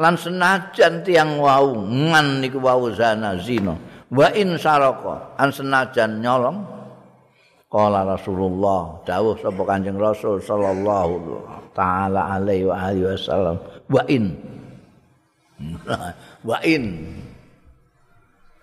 Lan 0.00 0.16
senajan 0.16 1.04
tiang 1.04 1.36
wau 1.38 1.76
man 1.84 2.40
niku 2.40 2.58
wau 2.58 2.90
zana 2.90 3.38
zina. 3.38 3.76
Wa 4.08 4.32
in 4.34 4.56
saraka 4.58 5.36
an 5.38 5.52
senajan 5.52 6.18
nyolong 6.18 6.81
qala 7.72 8.04
rasulullah 8.04 9.00
dawuh 9.08 9.32
sapa 9.40 9.62
kanjeng 9.64 9.96
rasul 9.96 10.36
sallallahu 10.44 11.40
taala 11.72 12.36
alaihi 12.36 12.68
wa 12.68 12.76
alihi 12.76 13.08
wasallam 13.08 13.56
wa 13.88 14.02
in. 14.12 14.24
Wa 16.48 16.58
in. 16.66 16.84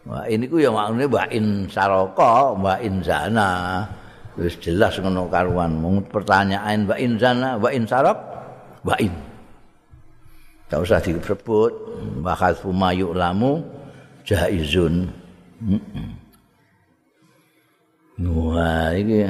Wa 0.04 0.28
ini 0.28 0.52
ku 0.52 0.60
ya 0.60 0.68
maknane 0.68 1.08
wa 1.08 1.24
in 1.32 1.64
saraka 1.72 2.52
wa 2.60 2.76
in 2.84 3.00
zana. 3.00 3.88
Wis 4.36 4.60
jelas 4.60 5.00
ngono 5.00 5.32
karuan 5.32 5.80
mung 5.80 6.04
pertanyaan 6.12 6.84
wa 6.84 6.96
in 7.00 7.16
zana 7.16 7.56
wa 7.56 7.72
in 7.72 7.88
sarak 7.88 8.20
wa 8.84 8.96
in. 9.00 9.16
Tak 10.68 10.84
usah 10.84 11.00
disebut 11.00 11.72
bahas 12.20 12.60
fumayu 12.60 13.16
lamu 13.16 13.64
jaizun 14.28 15.08
Wah, 18.60 18.92
ini 18.92 19.24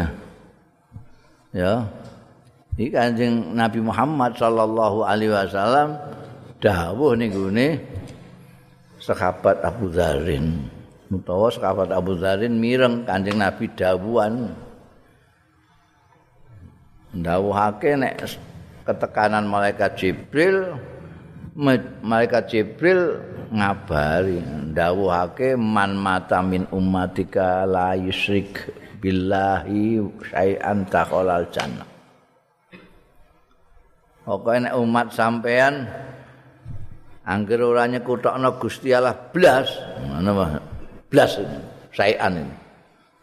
ya. 1.54 1.86
Ini 2.74 2.90
kanjeng 2.90 3.54
Nabi 3.54 3.78
Muhammad 3.78 4.34
sallallahu 4.34 5.06
alaihi 5.06 5.30
wasallam 5.30 6.02
dawuh 6.58 7.14
ning 7.14 7.30
gone 7.30 7.78
sahabat 8.98 9.62
Abu 9.62 9.94
Dzarin. 9.94 10.66
Utawa 11.14 11.54
sahabat 11.54 11.94
Abu 11.94 12.18
Dzarin 12.18 12.58
mireng 12.58 13.06
kanjeng 13.06 13.38
Nabi 13.38 13.70
dawuhan. 13.78 14.50
Dawuhake 17.14 18.02
nek 18.02 18.26
ketekanan 18.82 19.46
malaikat 19.46 19.94
Jibril 19.94 20.74
malaikat 22.02 22.50
Jibril 22.50 23.22
ngabari 23.54 24.42
dawuhake 24.74 25.54
man 25.54 25.94
mata 25.94 26.42
min 26.42 26.66
ummatika 26.74 27.70
la 27.70 27.94
yusyrik 27.94 28.79
billahi 29.00 30.00
syai'an 30.30 30.86
takhalal 30.88 31.48
jannah. 31.50 31.88
Pokoke 34.28 34.62
nek 34.62 34.76
umat 34.78 35.10
sampean 35.10 35.90
angger 37.26 37.66
ora 37.66 37.90
nyekutokno 37.90 38.62
Gusti 38.62 38.94
Allah 38.94 39.18
blas. 39.18 39.74
Ngono 40.06 40.30
mah 40.36 40.50
blas 41.10 41.40
syai'an 41.96 42.34
ini. 42.38 42.56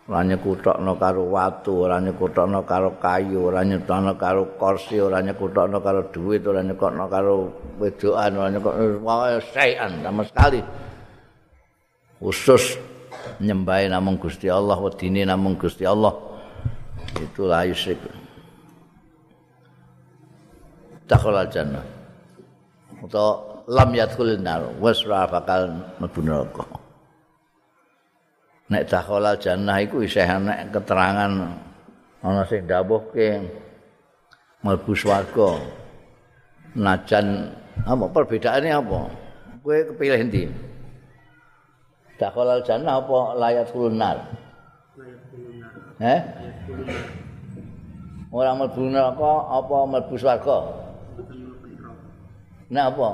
Ora 0.07 0.23
nyekutokno 0.23 0.95
karo 1.03 1.27
watu, 1.35 1.83
ora 1.83 1.99
nyekutokno 1.99 2.63
karo 2.63 2.95
kayu, 3.03 3.51
ora 3.51 3.67
nyekutokno 3.67 4.15
karo 4.15 4.55
kursi, 4.55 5.03
ora 5.03 5.19
nyekutokno 5.19 5.83
karo 5.83 6.15
dhuwit, 6.15 6.47
ora 6.47 6.63
nyekutokno 6.63 7.05
karo 7.11 7.35
wedokan, 7.83 8.39
ora 8.39 8.49
nyekutokno 8.55 9.43
sayan 9.51 9.93
sama 10.07 10.23
sekali. 10.23 10.63
Khusus 12.23 12.79
nyembah 13.43 13.87
namung 13.91 14.17
Gusti 14.21 14.51
Allah, 14.51 14.77
wedine 14.79 15.23
namung 15.27 15.55
Gusti 15.57 15.85
Allah. 15.85 16.13
Itu 17.17 17.49
la 17.49 17.65
yusyrik. 17.65 18.01
Dakhal 21.07 21.47
jannah. 21.49 21.87
Atau 23.01 23.63
lam 23.71 23.91
yadkhulun 23.95 24.43
nar, 24.43 24.63
wasra 24.83 25.31
bakal 25.31 25.71
mlebu 26.03 26.21
neraka. 26.27 26.67
nek 28.67 28.91
dakhala 28.91 29.39
jannah 29.39 29.79
iku 29.79 30.03
isih 30.03 30.27
ana 30.27 30.67
keterangan 30.75 31.31
ana 32.23 32.43
sing 32.51 32.67
dawuhke 32.67 33.47
mlebu 34.67 34.93
swarga 34.99 35.63
najan 36.75 37.55
apa 37.87 38.05
perbedaannya 38.11 38.75
apa 38.75 39.01
kowe 39.63 39.79
kepilih 39.95 40.21
ndi 40.27 40.43
dakhala 42.17 42.65
jannah 42.65 43.01
apa 43.01 43.19
layat 43.37 43.69
kulunar 43.73 44.17
eh 46.01 46.21
ora 48.37 48.53
mlebu 48.53 48.93
neraka 48.93 49.33
apa 49.49 49.77
mlebu 49.89 50.15
swarga? 50.21 50.59
Nah 52.69 52.91
apa? 52.93 53.09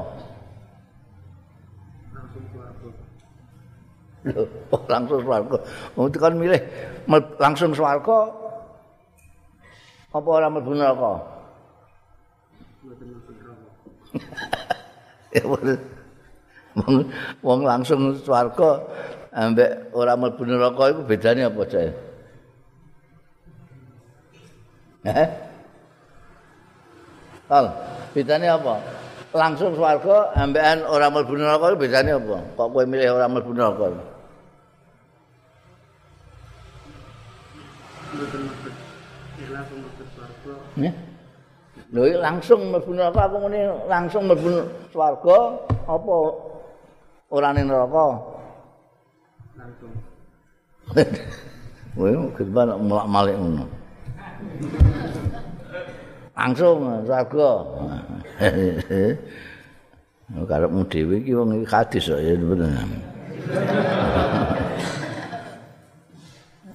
langsung 4.86 5.18
swarga. 5.26 5.58
Wong 5.98 6.08
tekan 6.14 6.38
milih 6.38 6.62
langsung 7.38 7.70
swarga 7.70 8.18
apa 10.10 10.28
ora 10.28 10.50
mlebu 10.50 10.74
neraka? 10.74 11.12
Wong 17.46 17.60
langsung 17.68 18.16
swarga 18.24 18.80
ambek 19.32 19.92
ora 19.92 20.16
mlebu 20.16 20.42
neraka 20.44 20.92
iku 20.92 21.02
bedane 21.04 21.42
apa, 21.44 21.62
Cak? 21.68 21.92
Eh? 25.02 25.28
Kal, 27.48 27.66
bedane 28.16 28.46
apa? 28.48 28.74
Langsung 29.32 29.76
swarga 29.76 30.32
ambekan 30.36 30.84
ora 30.88 31.12
mlebu 31.12 31.34
neraka 31.36 31.76
bedane 31.76 32.12
apa? 32.16 32.36
Kok 32.56 32.68
kowe 32.72 32.84
milih 32.88 33.08
ora 33.12 33.28
mlebu 33.28 33.52
neraka? 33.52 33.86
Lho 41.92 42.04
langsung 42.20 42.72
mlebu 42.72 42.90
neraka 42.96 43.20
apa 43.28 43.36
muni 43.36 43.60
langsung 43.88 44.24
mlebu 44.28 44.64
swarga 44.92 45.60
apa 45.88 46.16
ora 47.32 47.48
ning 47.56 47.64
neraka? 47.64 48.20
Langsung. 49.56 49.92
Woi, 51.96 52.12
keban 52.36 52.76
mulak-malik 52.84 53.36
ngono. 53.40 53.64
Langsung 56.36 57.04
swarga. 57.08 57.50
Karepmu 60.48 60.88
dhewe 60.88 61.20
iki 61.20 61.36
wong 61.36 61.60
iki 61.60 61.68
hadis 61.68 62.08
kok 62.08 62.16
ya 62.20 62.32
bener. 62.40 62.72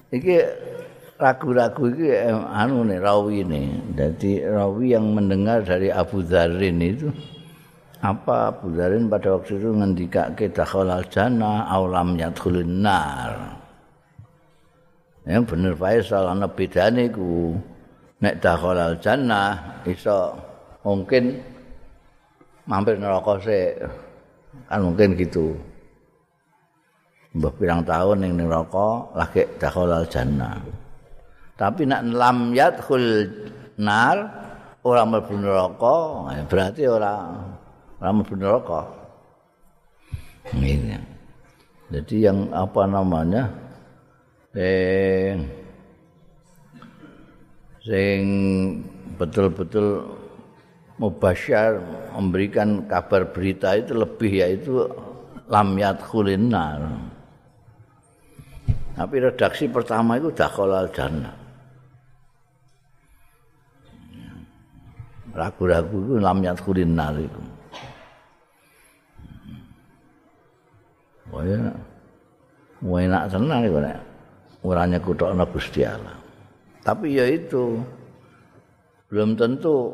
Iki 0.08 0.36
ragu-ragu 1.20 1.90
iki 1.90 2.06
eh, 2.16 2.32
anu 2.32 2.86
nih 2.86 3.02
rawi 3.02 3.42
ini. 3.42 3.62
Jadi 3.98 4.46
rawi 4.46 4.94
yang 4.94 5.10
mendengar 5.10 5.66
dari 5.66 5.90
Abu 5.90 6.22
Dzarin 6.22 6.78
itu 6.80 7.10
apa 7.98 8.54
Abu 8.54 8.70
pada 9.10 9.28
waktu 9.34 9.58
itu 9.58 9.68
ngendika 9.74 10.30
kita 10.38 10.62
khalal 10.62 11.02
jannah 11.10 11.66
aulam 11.66 12.14
yadkhulun 12.14 12.86
nar. 12.86 13.58
Yang 15.28 15.44
bener 15.52 15.74
Faisal 15.76 16.24
ana 16.24 16.48
bedane 16.48 17.12
ku 17.12 17.52
nek 18.22 18.40
dakhalal 18.40 18.96
jannah 18.96 19.82
iso 19.84 20.32
mungkin 20.80 21.36
mampir 22.64 22.96
neraka 22.96 23.36
sih 23.44 23.76
kan 24.70 24.80
mungkin 24.80 25.18
gitu. 25.18 25.52
Mbah 27.36 27.52
pirang 27.60 27.84
tahun 27.84 28.24
ning 28.24 28.40
neraka 28.40 29.12
lagi 29.12 29.44
dakhalal 29.60 30.08
jannah 30.08 30.56
Tapi 31.60 31.84
nak 31.84 32.08
lam 32.08 32.56
yadkhul 32.56 33.28
nar 33.76 34.16
ora 34.80 35.02
mlebu 35.04 35.34
neraka, 35.36 35.98
berarti 36.48 36.88
ora 36.88 37.36
mlebu 37.98 38.34
neraka. 38.38 38.86
Ngene. 40.54 40.98
Jadi 41.90 42.16
yang 42.24 42.48
apa 42.54 42.86
namanya? 42.86 43.50
Sing 44.54 45.34
sing 47.84 48.20
betul-betul 49.16 50.04
mubasyar 51.00 51.80
memberikan 52.14 52.84
kabar 52.84 53.30
berita 53.30 53.78
itu 53.78 53.96
lebih 53.96 54.30
yaitu 54.30 54.72
lam 55.48 55.74
yadkhulin 55.74 56.52
nar. 56.52 56.80
Tapi 58.98 59.14
redaksi 59.22 59.70
pertama 59.70 60.18
itu 60.18 60.28
dakhalal 60.34 60.90
jannah. 60.90 61.34
Ragu-ragu 65.30 65.96
itu 66.02 66.14
lam 66.18 66.42
yadkhulin 66.42 66.98
itu. 66.98 67.57
Wah 71.28 71.44
ya, 71.44 71.60
enak 72.80 73.24
tenang 73.28 73.60
itu 73.68 73.78
nek. 73.78 73.98
Uranya 74.64 74.98
kutokno 74.98 75.44
Gusti 75.52 75.84
Allah. 75.84 76.16
Tapi 76.82 77.20
ya 77.20 77.26
itu 77.28 77.78
belum 79.12 79.36
tentu 79.36 79.92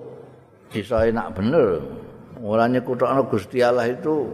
bisa 0.71 1.05
enak 1.05 1.35
bener. 1.35 1.83
Uranya 2.39 2.81
kutokno 2.81 3.27
Gusti 3.27 3.61
Allah 3.61 3.91
itu 3.91 4.31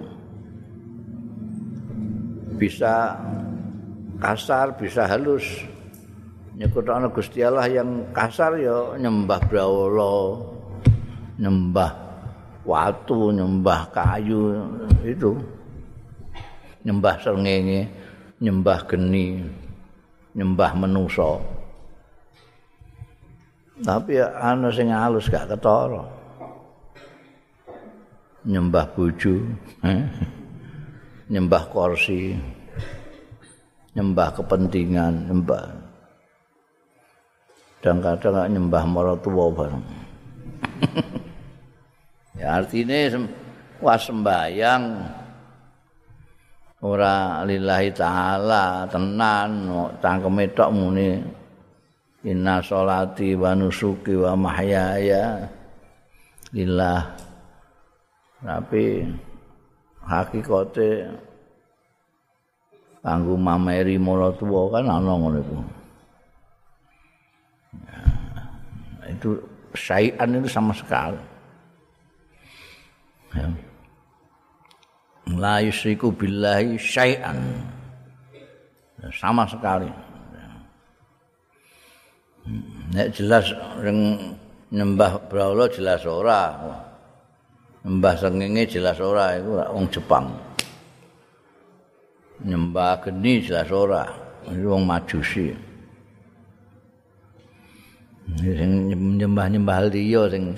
bisa 2.60 3.16
kasar, 4.20 4.76
bisa 4.76 5.08
halus. 5.08 5.64
Nyekutana 6.60 7.08
Gusti 7.08 7.40
Allah 7.40 7.64
yang 7.72 8.12
kasar 8.12 8.60
ya 8.60 8.92
nyembah 9.00 9.40
brawala, 9.48 10.44
nyembah 11.40 11.90
watu, 12.68 13.32
nyembah 13.32 13.88
kayu 13.96 14.60
itu. 15.00 15.40
Nyembah 16.80 17.20
srengenge, 17.20 17.92
nyembah 18.40 18.88
geni, 18.88 19.44
nyembah 20.32 20.72
menusa. 20.72 21.36
Tapi 23.80 24.20
ana 24.20 24.68
sing 24.72 24.88
halus 24.92 25.28
gak 25.28 25.48
ketara. 25.48 26.04
Nyembah 28.40 28.88
bojo, 28.96 29.36
nyembah 31.28 31.64
kursi, 31.68 32.32
nyembah 33.92 34.28
kepentingan, 34.40 35.28
nyembah. 35.28 35.64
Dan 37.80 38.00
kadang 38.00 38.48
nyembah 38.48 38.84
maratua 38.88 39.44
bareng. 39.52 39.86
ya 42.40 42.60
artinya 42.60 43.20
was 43.80 44.04
sembayang 44.04 44.84
ora 46.80 47.44
lillahi 47.44 47.92
taala 47.92 48.88
tenan 48.88 49.68
cangkeme 50.00 50.48
tok 50.56 50.70
muni 50.72 51.20
inna 52.24 52.60
sholati 52.64 53.36
wa 53.36 53.52
nusuki 53.52 54.16
wa 54.16 54.32
mahyaya 54.36 55.44
lillah 56.56 57.04
tapi 58.40 59.04
hakikate 60.00 61.08
kanggo 63.04 63.36
mameri 63.36 63.96
mula 63.96 64.32
tuwa 64.36 64.68
kan 64.72 64.84
ana 64.88 65.12
ngono 65.16 65.40
iku. 65.40 65.58
itu 69.10 69.30
syai'an 69.74 70.38
itu 70.38 70.48
sama 70.48 70.72
sekali. 70.76 71.18
Ya. 73.34 73.46
La 75.38 75.62
yusyriku 75.62 76.10
billahi 76.10 76.74
syai'an. 76.74 77.38
Sama 79.14 79.46
sekali. 79.46 79.90
Nek 82.90 83.08
jelas 83.14 83.54
ring 83.78 84.18
nyembah 84.74 85.30
brahala 85.30 85.70
jelas 85.70 86.02
ora. 86.08 86.56
Nyembah 87.86 88.14
sengenge 88.18 88.64
jelas 88.66 88.98
ora 88.98 89.38
iku 89.38 89.60
wong 89.70 89.86
Jepang. 89.92 90.26
Nyembah 92.42 92.98
geni 93.04 93.44
jelas 93.44 93.70
ora. 93.70 94.04
Iku 94.50 94.66
wong 94.72 94.84
Majusi. 94.88 95.54
Sing 98.38 98.70
nyembah-nyembah 99.18 99.90
liya 99.90 100.30
sing 100.30 100.54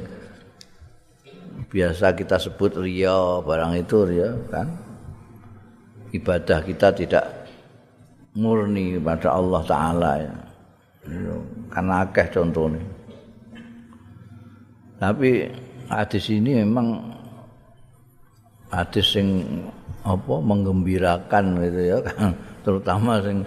biasa 1.72 2.12
kita 2.12 2.36
sebut 2.36 2.76
riya, 2.76 3.40
barang 3.40 3.72
itu 3.80 3.96
riya 4.04 4.30
kan. 4.52 4.68
Ibadah 6.12 6.60
kita 6.60 6.92
tidak 6.92 7.24
murni 8.36 9.00
pada 9.00 9.32
Allah 9.32 9.62
taala 9.64 10.12
ya. 10.20 10.34
Karena 11.72 12.04
akeh 12.04 12.28
contohnya. 12.28 12.84
Tapi 15.00 15.48
hadis 15.88 16.28
ini 16.28 16.60
memang 16.62 17.00
hadis 18.70 19.16
sing 19.16 19.28
apa 20.02 20.34
menggembirakan 20.40 21.44
gitu 21.62 21.80
ya 21.94 21.98
kan 22.02 22.34
terutama 22.64 23.22
sing 23.22 23.44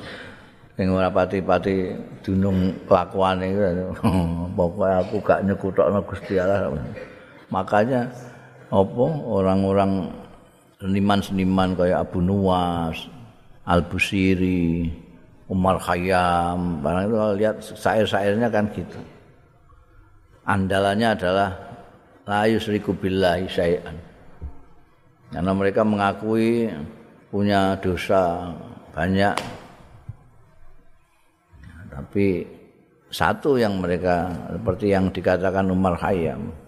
sing 0.75 0.87
ora 0.91 1.11
pati-pati 1.11 1.95
dunung 2.23 2.71
kelakuane 2.87 3.51
pokoke 4.55 4.87
aku 4.87 5.15
gak 5.23 5.43
nyekutokno 5.43 5.99
Gusti 6.03 6.39
Allah 6.39 6.71
makanya 7.49 8.09
apa 8.69 9.05
orang-orang 9.23 10.09
seniman-seniman 10.81 11.77
kayak 11.77 12.05
Abu 12.09 12.19
Nuwas 12.19 13.07
Al-Busiri 13.65 14.89
Umar 15.45 15.77
Khayyam 15.77 16.81
barang 16.81 17.05
itu 17.05 17.17
lihat 17.37 17.55
syair-syairnya 17.61 18.49
kan 18.49 18.65
gitu. 18.73 18.97
Andalannya 20.45 21.13
adalah 21.17 21.49
la 22.25 22.49
yusriku 22.49 22.93
billahi 22.93 23.45
syai'an. 23.49 23.97
Karena 25.29 25.51
mereka 25.53 25.81
mengakui 25.81 26.69
punya 27.29 27.77
dosa 27.81 28.53
banyak. 28.93 29.33
Tapi 31.89 32.45
satu 33.13 33.57
yang 33.57 33.77
mereka 33.81 34.29
seperti 34.49 34.93
yang 34.93 35.09
dikatakan 35.13 35.69
Umar 35.69 35.97
Khayyam 35.97 36.64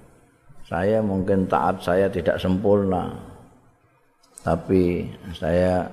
saya 0.68 1.00
mungkin 1.00 1.48
taat 1.48 1.80
saya 1.80 2.12
tidak 2.12 2.36
sempurna. 2.44 3.16
Tapi 4.44 5.08
saya 5.32 5.88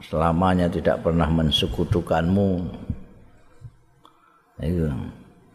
selamanya 0.00 0.72
tidak 0.72 1.04
pernah 1.04 1.28
mensekutukanmu. 1.28 2.72
Itu 4.64 4.88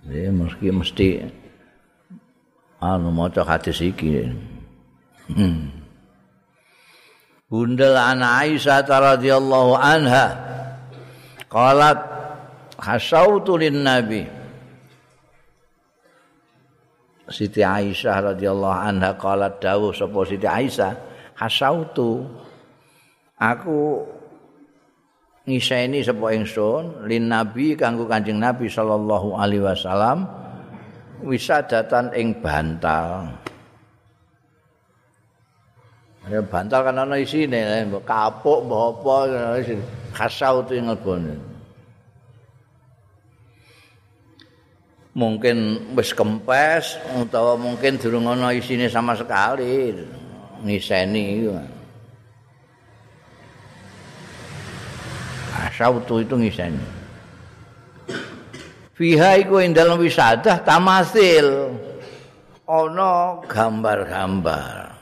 jadi 0.06 0.30
mesti 0.30 0.68
mesti 0.70 1.10
anu 2.78 3.10
maca 3.10 3.42
hadis 3.42 3.82
iki. 3.82 4.30
Hmm. 5.34 5.74
Anak 7.50 8.32
Aisyah 8.46 8.86
radhiyallahu 8.86 9.74
anha. 9.74 10.28
Qalat 11.50 12.00
hasautu 12.78 13.58
lin 13.58 13.82
nabi 13.82 14.37
Siti 17.28 17.60
Aisyah 17.60 18.34
radhiyallahu 18.34 18.78
anha 18.88 19.12
qalat 19.20 19.60
dawuh 19.60 19.92
sapa 19.92 20.24
Siti 20.24 20.48
Aisyah? 20.48 20.96
Hasautu. 21.36 22.24
Aku 23.38 24.08
ngiseni 25.46 26.02
sapa 26.02 26.34
ingsun 26.34 27.06
lin 27.06 27.30
nabi 27.30 27.76
kanggo 27.78 28.08
Kanjeng 28.10 28.40
Nabi 28.42 28.72
sallallahu 28.72 29.38
alaihi 29.38 29.64
wasallam 29.64 30.26
wisadatan 31.22 32.16
ing 32.16 32.40
bantal. 32.42 33.30
Ya 36.28 36.44
bantal 36.44 36.84
kan 36.84 37.00
ana 37.00 37.16
isine, 37.16 37.88
kapuk 38.04 38.68
mbok 38.68 39.00
apa 39.00 39.16
khasau 40.12 40.60
tu 40.68 40.76
ngelbone. 40.76 41.57
Mungkin 45.18 45.90
wis 45.98 46.14
kempes 46.14 46.94
utawa 47.18 47.58
mungkin 47.58 47.98
durung 47.98 48.30
ana 48.30 48.54
isine 48.54 48.86
sama 48.86 49.18
sekali. 49.18 49.98
Ngiseni 50.62 51.24
iku. 51.42 51.58
Khasau 55.58 55.98
tu 56.06 56.22
itu 56.22 56.38
ngiseni. 56.38 56.86
Fiha 58.94 59.42
iku 59.42 59.58
ing 59.58 59.74
dalam 59.74 59.98
wisadah 59.98 60.62
tamasil. 60.62 61.74
Ana 62.70 63.42
gambar-gambar. 63.46 64.94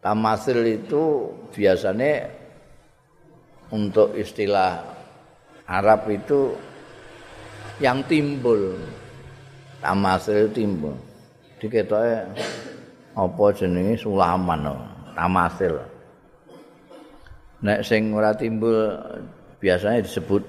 Tamasil 0.00 0.60
itu 0.66 1.28
biasanya 1.52 2.32
untuk 3.68 4.16
istilah 4.16 4.82
Arab 5.68 6.08
itu 6.08 6.71
yang 7.78 8.04
timbul. 8.04 8.76
Tamasil 9.80 10.50
timbul. 10.52 10.98
Diketoke 11.62 12.26
apa 13.12 13.44
jenenge 13.54 13.94
sulaman 14.00 14.66
tamasil. 15.12 15.92
nek 17.62 17.86
sing 17.86 18.10
ora 18.10 18.34
timbul 18.34 18.74
biasanya 19.62 20.02
disebut 20.02 20.42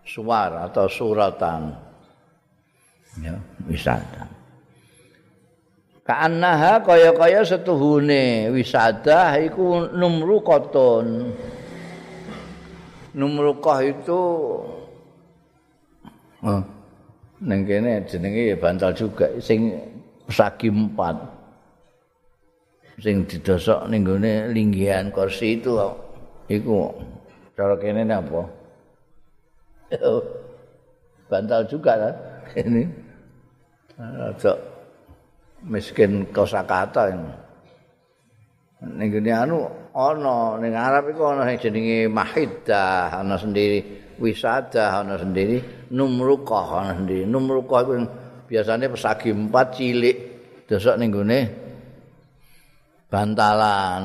suar 0.00 0.64
atau 0.64 0.88
suratan 0.88 1.76
ya 3.20 3.36
wisata 3.68 4.24
kaannaha 6.08 6.80
kaya-kaya 6.80 7.44
setuhune 7.44 8.48
wisada 8.48 9.36
iku 9.44 9.92
numru 9.92 10.40
koton 10.40 11.36
numrukah 13.12 13.84
itu 13.84 14.22
oh, 16.42 16.62
neng 17.42 17.66
kene 17.66 18.06
jenenge 18.06 18.54
ya 18.54 18.56
bantal 18.58 18.94
juga 18.94 19.26
sing 19.42 19.74
pesagi 20.26 20.70
empat. 20.70 21.16
Sing 23.02 23.26
didosok 23.26 23.90
ning 23.90 24.06
gone 24.06 24.52
linggihan 24.54 25.10
kursi 25.10 25.58
itu 25.58 25.74
iku. 26.46 26.92
Cara 27.58 27.74
kene 27.76 28.06
apa? 28.06 28.42
Bantal 31.30 31.64
juga 31.68 31.92
kan 31.96 32.14
ini. 32.60 32.84
Ada 33.96 34.52
miskin 35.64 36.28
kosakata 36.30 37.10
ini. 37.10 37.32
Ning 38.86 39.08
gone 39.10 39.32
anu 39.34 39.58
ana 39.92 40.62
ning 40.62 40.72
Arab 40.78 41.10
iku 41.10 41.32
ana 41.32 41.48
sing 41.50 41.58
jenenge 41.58 42.06
mahidah 42.06 43.18
ana 43.18 43.34
sendiri 43.34 43.82
wisada 44.22 45.00
ana 45.02 45.18
sendiri 45.18 45.81
sendiri 45.92 47.28
numrukah 47.28 47.84
iku 47.84 47.92
biasanya 48.48 48.88
pesagi 48.88 49.28
empat 49.28 49.66
cilik 49.76 50.16
dosok 50.64 50.96
ning 50.96 51.12
gone 51.12 51.40
bantalan. 53.12 54.02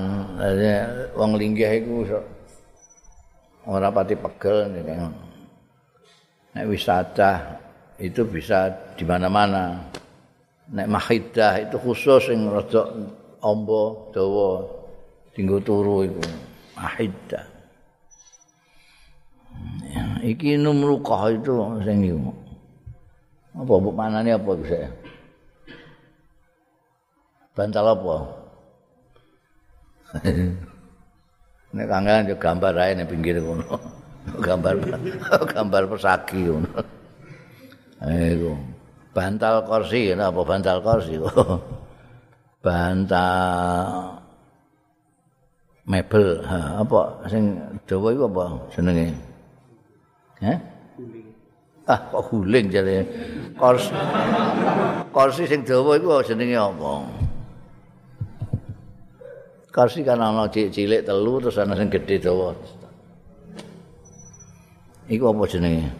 Wong 1.16 1.32
linggih 1.40 1.72
iku 1.80 2.04
ora 3.72 3.88
pati 3.88 4.20
pegel 4.20 4.68
nek 6.52 6.66
wisata 6.68 7.56
itu 8.04 8.28
bisa 8.28 8.68
di 9.00 9.08
mana-mana. 9.08 9.80
Nek 10.68 10.92
mahidah 10.92 11.64
itu 11.64 11.80
khusus 11.80 12.28
sing 12.28 12.52
rada 12.52 12.92
amba 13.40 14.12
dawa 14.12 14.68
dinggo 15.32 15.64
turu 15.64 16.04
iku. 16.04 16.20
Ahidda 16.78 17.42
ya, 17.42 17.57
iki 20.22 20.58
numrukah 20.60 21.32
itu 21.32 21.54
sing 21.86 22.04
iku 22.04 22.32
apa 23.58 23.74
mbok 23.74 23.96
manane 23.98 24.38
apa 24.38 24.52
bisa 24.54 24.86
bantal 27.58 27.86
apa? 27.98 28.18
Nek 31.76 31.88
kangen 31.90 32.30
yo 32.30 32.36
gambar 32.38 32.74
ae 32.78 32.94
ning 32.94 33.10
pinggir 33.10 33.42
kono 33.42 33.66
gambar 34.46 34.78
gambar 35.58 35.84
pesagi 35.90 36.46
ngono. 36.46 36.70
Iku 38.06 38.54
bantal 39.10 39.66
kursi 39.66 40.14
apa 40.14 40.42
bantal 40.46 40.78
kursi? 40.86 41.18
Bantal 42.62 44.22
mebel 45.90 46.46
ha, 46.46 46.86
apa? 46.86 47.26
Sing 47.26 47.58
Jawa 47.90 48.14
iku 48.14 48.30
apa 48.30 48.46
jenenge 48.70 49.27
Heh? 50.38 50.58
Ah 51.88 52.00
kok 52.12 52.28
guling 52.30 52.68
jare 52.68 53.08
kursi 53.56 53.96
kursi 55.16 55.44
sing 55.48 55.64
Jawa 55.64 55.96
iku 55.96 56.20
jenenge 56.20 56.60
apa 56.60 57.08
kursi 59.72 60.04
kan 60.04 60.20
ana 60.20 60.52
cilik 60.52 61.08
telu 61.08 61.40
terus 61.40 61.56
ana 61.56 61.80
sing 61.80 61.88
gedhe 61.88 62.20
dawa 62.20 62.52
iku 65.08 65.32
apa 65.32 65.44
jenenge 65.48 65.88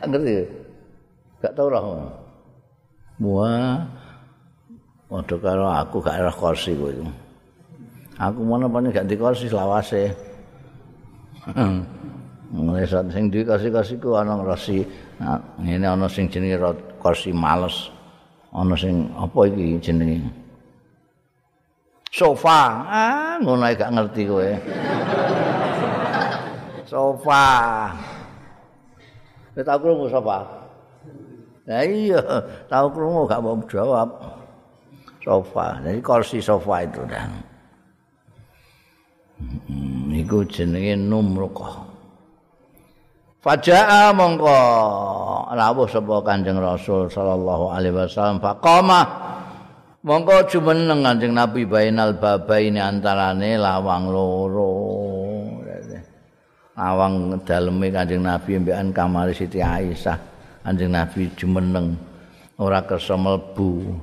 Gak 0.00 0.08
ngerti. 0.08 0.48
Gak 1.44 1.52
tau 1.52 1.68
lah. 1.68 1.84
Wah. 3.20 3.84
Waduh 5.12 5.36
karo 5.36 5.68
aku 5.68 6.00
gak 6.00 6.24
ada 6.24 6.32
kursi 6.32 6.72
kuwi. 6.72 7.04
Aku 8.16 8.40
mana 8.48 8.64
paling 8.64 8.96
gak 8.96 9.04
di 9.04 9.20
kursi 9.20 9.52
Mulai 12.50 12.82
saat 12.84 13.08
sing 13.14 13.30
di 13.30 13.46
kursi 13.46 13.96
ku 13.96 14.18
ana. 14.18 14.36
Nah, 14.36 15.38
ini 15.62 15.86
ana 15.86 16.10
sing 16.10 16.26
jenenge 16.26 16.58
kursi 16.98 17.30
males. 17.30 17.88
Ana 18.50 18.74
sing 18.74 19.08
apa 19.14 19.46
iki 19.46 19.78
jenenge? 19.78 20.26
Sofa. 22.10 22.60
Ah, 22.90 23.38
ngono 23.38 23.70
gak 23.70 23.94
ngerti 23.94 24.26
kowe. 24.26 24.50
Sofa. 26.90 27.46
Kowe 29.54 29.62
tau 29.62 29.78
krungu 29.78 30.10
sofa? 30.10 30.42
Nah 31.70 31.86
iya, 31.86 32.18
tau 32.66 32.90
krungu 32.90 33.30
gak 33.30 33.38
mau 33.38 33.54
jawab. 33.70 34.10
Sofa, 35.22 35.78
jadi 35.84 36.00
kursi 36.02 36.40
sofa 36.42 36.82
itu 36.82 37.04
dah. 37.06 37.49
Hmm, 39.40 40.12
iku 40.12 40.44
jenenge 40.44 41.00
numruka. 41.00 41.88
Faja'a 43.40 44.12
mongko 44.12 44.52
rawuh 45.48 45.88
sapa 45.88 46.20
Kanjeng 46.20 46.60
Rasul 46.60 47.08
sallallahu 47.08 47.72
alaihi 47.72 47.96
wasallam 47.96 48.36
faqama 48.36 49.00
mongko 50.04 50.44
jumeneng 50.44 51.00
Kanjeng 51.00 51.32
Nabi 51.32 51.64
bainal 51.64 52.20
babaini 52.20 52.84
antarane 52.84 53.56
lawang 53.56 54.12
loro. 54.12 54.72
awang 56.80 57.36
daleme 57.44 57.92
Kanjeng 57.92 58.24
Nabi 58.24 58.56
mbekan 58.56 58.92
kamar 58.92 59.32
Siti 59.36 59.60
Aisyah. 59.60 60.16
Kanjeng 60.64 60.92
Nabi 60.92 61.28
jumeneng 61.36 61.96
ora 62.56 62.84
kersa 62.84 63.16
mlebu. 63.16 63.96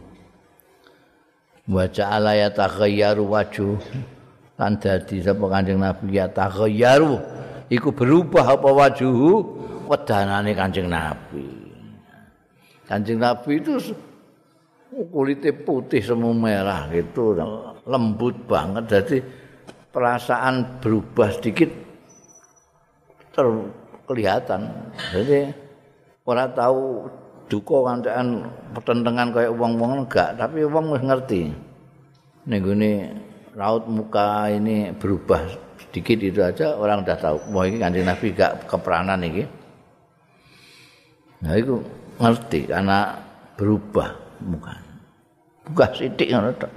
Wa 1.68 1.84
ja'ala 1.90 2.34
yataghayyaru 2.38 3.24
wajhu. 3.28 3.78
Lan 4.58 4.82
dadi 4.82 5.22
sapa 5.22 5.46
Kanjeng 5.46 5.78
Nabi 5.78 6.18
yataghayyaru 6.18 7.14
iku 7.70 7.94
berubah 7.94 8.58
apa 8.58 8.70
wajhu 8.74 9.46
wedanane 9.86 10.58
Kanjeng 10.58 10.90
Nabi. 10.90 11.46
Kanjeng 12.90 13.22
Nabi 13.22 13.62
itu 13.62 13.78
kulitnya 15.14 15.54
putih 15.54 16.02
semu 16.02 16.34
merah 16.34 16.90
gitu 16.90 17.38
lembut 17.86 18.34
banget 18.50 18.84
jadi 18.90 19.18
perasaan 19.94 20.82
berubah 20.82 21.38
sedikit 21.38 21.70
terkelihatan. 23.38 24.62
Jadi 25.14 25.54
ora 26.26 26.50
tahu 26.50 27.06
duka 27.46 27.78
kancakan 27.94 28.28
pertentangan 28.74 29.28
kayak 29.32 29.54
wong-wong 29.54 30.04
enggak, 30.04 30.34
tapi 30.34 30.66
wis 30.66 31.02
ngerti. 31.06 31.54
Ning 32.48 32.64
raut 33.58 33.90
muka 33.90 34.54
ini 34.54 34.94
berubah 34.94 35.42
sedikit 35.82 36.22
itu 36.22 36.40
aja 36.46 36.78
orang 36.78 37.02
udah 37.02 37.18
tahu. 37.18 37.38
Wah 37.58 37.66
ini 37.66 37.82
kanjeng 37.82 38.06
Nabi 38.06 38.30
gak 38.38 38.70
keperanan 38.70 39.26
ini. 39.26 39.44
Nah 41.42 41.54
itu 41.58 41.82
ngerti 42.22 42.70
karena 42.70 43.18
berubah 43.58 44.14
muka. 44.46 44.78
Buka 45.66 45.86
sidik 45.98 46.30
ngono 46.30 46.54
tok. 46.54 46.74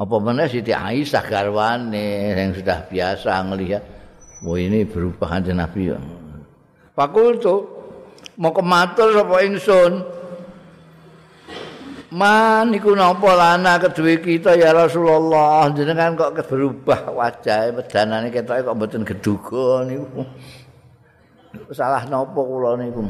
Apa 0.00 0.16
mana 0.16 0.48
Siti 0.48 0.72
Aisyah 0.72 1.28
garwane 1.28 2.32
yang 2.32 2.56
sudah 2.56 2.88
biasa 2.88 3.36
ngelihat 3.52 3.84
Wah 4.40 4.56
ini 4.56 4.88
berubah 4.88 5.36
kanjeng 5.36 5.60
Nabi 5.60 5.92
ya. 5.92 6.00
Fakultu 6.96 7.68
mau 8.40 8.54
kematur 8.56 9.12
sapa 9.12 9.36
ingsun. 9.44 10.19
Man 12.10 12.74
iku 12.74 12.98
napa 12.98 13.38
lana 13.38 13.78
kedue 13.78 14.18
kita 14.18 14.58
ya 14.58 14.74
Rasulullah 14.74 15.70
jenengan 15.70 16.18
kok 16.18 16.34
berubah 16.42 17.06
wajah 17.14 17.70
pedanane 17.70 18.34
ketoke 18.34 18.66
kok 18.66 18.74
mboten 18.74 19.06
geduga 19.06 19.86
niku. 19.86 20.26
Salah 21.70 22.02
napa 22.10 22.34
kula 22.34 22.74
niku. 22.82 23.06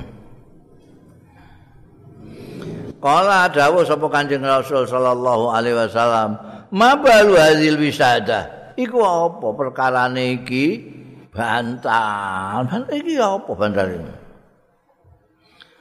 Kala 3.00 3.48
dawuh 3.48 3.88
sapa 3.88 4.04
Kanjeng 4.12 4.44
Rasul 4.44 4.84
sallallahu 4.84 5.48
alaihi 5.48 5.72
wasallam, 5.72 6.36
"Ma 6.68 6.92
balu 7.00 7.40
hadil 7.40 7.80
wisada?" 7.80 8.72
Iku 8.76 9.00
apa 9.00 9.48
perkarane 9.56 10.44
iki? 10.44 11.00
bantal. 11.30 12.66
Bantal 12.66 12.92
iki 12.92 13.14
apa 13.16 13.50
bantal 13.54 13.86
iki? 13.96 14.14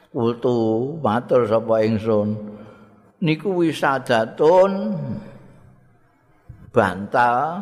Kultu 0.10 0.58
matur 1.04 1.46
sapa 1.46 1.84
ingsun. 1.86 2.59
Niku 3.20 3.52
wisadatun 3.52 4.96
bantal 6.72 7.60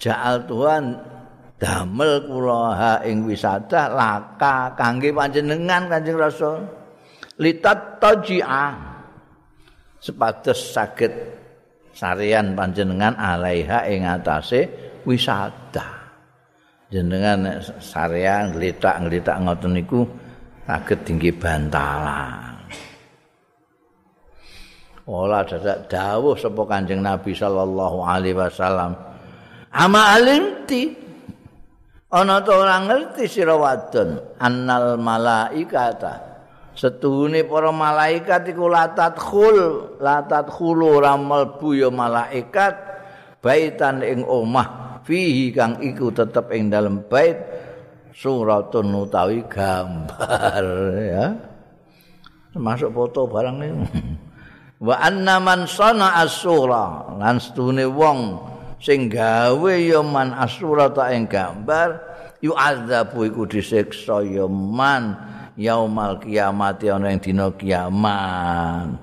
jaal 0.00 0.48
Tuhan 0.48 0.96
damel 1.60 2.24
kula 2.24 2.64
ha 2.72 2.92
ing 3.04 3.28
wisada 3.28 3.92
laka 3.92 4.72
kangge 4.78 5.12
panjenengan 5.12 5.92
Kanjeng 5.92 6.16
Rasul. 6.16 6.64
Litat 7.38 8.02
taji'a 8.02 8.66
sepados 10.02 10.74
saged 10.74 11.12
sarian 11.94 12.56
panjenengan 12.56 13.14
alaiha 13.14 13.86
ing 13.92 14.08
atase 14.08 14.66
wisata. 15.06 15.86
Jenengan 16.88 17.60
sarian 17.78 18.56
ngletak-ngletak 18.56 19.36
ngoten 19.44 19.76
niku 19.76 20.02
saged 20.64 21.04
tinggi 21.04 21.30
bantalan. 21.30 22.57
Ola 25.08 25.40
dadak 25.40 25.88
dawuh 25.88 26.36
sapa 26.36 26.68
Kanjeng 26.68 27.00
Nabi 27.00 27.32
sallallahu 27.32 28.04
alaihi 28.04 28.36
wasallam. 28.36 28.92
Ama 29.72 30.20
alimti. 30.20 31.08
Ana 32.12 32.44
to 32.44 32.52
ora 32.52 32.76
ngerti 32.84 33.24
sira 33.24 33.56
wadon 33.56 34.20
annal 34.36 35.00
malaikata. 35.00 36.28
Setuhune 36.76 37.44
para 37.48 37.72
malaikat 37.72 38.52
iku 38.52 38.68
latat 38.68 39.16
khul 39.16 39.58
latat 39.96 40.52
khulu 40.52 41.00
ramal 41.00 41.56
buya 41.56 41.88
malaikat. 41.88 42.76
Baitan 43.40 44.04
ing 44.04 44.28
omah 44.28 45.00
fihi 45.08 45.56
kang 45.56 45.80
iku 45.80 46.12
tetep 46.12 46.52
ing 46.52 46.68
dalem 46.68 47.00
bait 47.08 47.36
suratun 48.12 48.92
utawi 48.92 49.40
gambar 49.48 50.64
ya. 51.16 51.26
Termasuk 52.52 52.92
foto 52.92 53.24
barang 53.24 53.56
niku 53.56 53.84
wa 54.78 54.94
anna 54.98 55.42
man 55.42 55.66
sana 55.66 56.22
asura. 56.22 57.18
Lan 57.18 57.42
stune 57.42 57.86
wong 57.86 58.38
sing 58.78 59.10
gawe 59.10 59.74
ya 59.74 60.00
man 60.02 60.34
asura 60.34 60.90
ta 60.90 61.10
ing 61.10 61.26
gambar 61.26 61.98
yu 62.38 62.54
azabu 62.54 63.26
iku 63.26 63.42
disiksa 63.46 64.22
ya 64.22 64.46
man 64.46 65.18
yaumal 65.58 66.22
kiamat 66.22 66.82
ana 66.86 67.10
ing 67.10 67.18
dina 67.18 67.50
kiamat. 67.50 68.94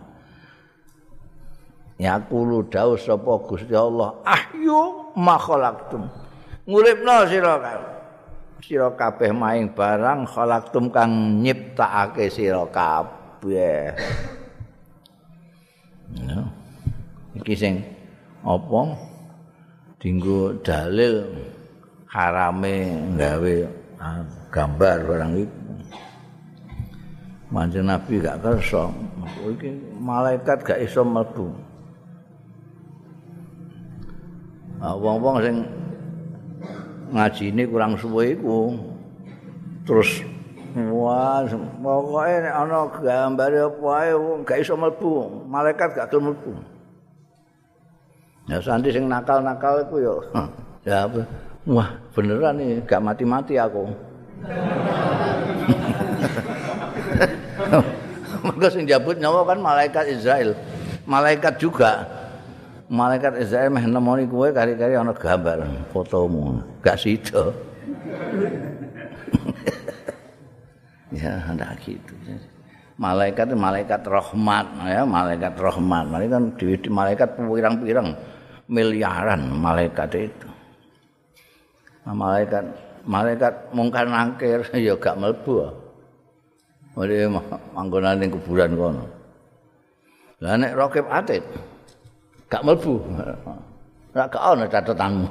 Ya 1.95 2.19
kulo 2.19 2.67
dawuh 2.67 2.99
sapa 2.99 3.39
Gusti 3.47 3.71
Allah 3.71 4.19
ahyu 4.27 5.15
ma 5.15 5.39
khalaqtum. 5.39 6.03
Nguripno 6.67 7.23
sira 7.31 7.55
sira 8.59 8.91
kabeh 8.97 9.31
maing 9.31 9.71
barang 9.71 10.27
khalaqtum 10.27 10.91
kang 10.91 11.39
nyiptakake 11.39 12.27
sira 12.27 12.67
kabeh 12.67 13.95
Ya. 16.23 16.39
Iki 17.35 17.53
sing 17.55 17.73
apa? 18.45 18.81
Dinggo 19.99 20.55
dalil 20.61 21.25
harame 22.07 22.95
gawe 23.17 23.55
ah, 23.99 24.21
gambar 24.53 24.97
barang 25.03 25.33
iki. 25.39 25.59
Manjen 27.53 27.87
Nabi 27.87 28.19
gak 28.19 28.41
kersa, 28.41 28.89
iki 29.47 29.69
malaikat 30.01 30.65
gak 30.65 30.81
iso 30.81 31.05
mlebu. 31.05 31.53
Wong-wong 34.81 35.37
sing 35.39 35.55
ngajine 37.15 37.63
kurang 37.69 37.95
suwe 37.95 38.35
iku 38.35 38.75
terus 39.87 40.25
Wah, 40.75 41.39
pokoke 41.79 42.35
nek 42.43 42.51
ana 42.51 42.83
gambare 42.99 43.63
apa 43.63 43.87
ae 44.03 44.11
gak 44.43 44.59
iso 44.59 44.75
mlebu, 44.75 45.47
malaikat 45.47 45.95
gak 45.95 46.11
gelem 46.11 46.35
mlebu. 46.35 46.51
Ya 48.51 48.59
santi 48.59 48.91
sing 48.91 49.07
nakal-nakal 49.07 49.87
iku 49.87 50.03
yo. 50.03 50.19
Ya 50.83 51.07
apa? 51.07 51.23
Wah, 51.63 51.95
beneran 52.11 52.59
nih 52.59 52.83
gak 52.83 52.99
mati-mati 52.99 53.55
aku. 53.55 53.87
Mereka 58.45 58.67
sing 58.67 58.83
jabut 58.83 59.15
nyawa 59.15 59.47
kan 59.47 59.63
malaikat 59.63 60.11
Israel. 60.11 60.59
Malaikat 61.07 61.55
juga. 61.55 62.03
Malaikat 62.91 63.39
Israel 63.39 63.71
meh 63.71 63.87
nemoni 63.87 64.27
kowe 64.27 64.51
kari-kari 64.51 64.99
ana 64.99 65.15
gambar 65.15 65.87
fotomu. 65.95 66.59
Gak 66.83 66.99
sida. 66.99 67.55
Ya 71.15 71.39
hendak 71.47 71.79
gitu 71.81 72.13
malaikat 72.99 73.51
malaikat 73.55 74.01
rahmat 74.07 74.65
ya 74.87 75.03
malaikat 75.03 75.53
rahmat 75.55 76.05
malaikat 76.07 76.31
kan 76.31 76.45
di, 76.59 76.89
malaikat 76.91 77.29
pirang-pirang 77.35 78.09
miliaran 78.67 79.41
malaikat 79.51 80.31
itu 80.31 80.49
nah, 82.07 82.15
malaikat 82.15 82.63
malaikat 83.07 83.53
mungkar 83.71 84.05
nangkir 84.07 84.63
ya 84.85 84.95
gak 84.99 85.19
melbu 85.19 85.85
Mari 86.95 87.27
manggonan 87.75 88.23
ning 88.23 88.31
kuburan 88.31 88.71
kono. 88.71 89.03
Lah 90.39 90.55
nek 90.55 90.79
rokib 90.79 91.03
atit 91.11 91.43
gak 92.47 92.63
melbu. 92.63 93.03
Ora 94.15 94.31
gak 94.31 94.39
ana 94.39 94.63
catatanmu. 94.63 95.27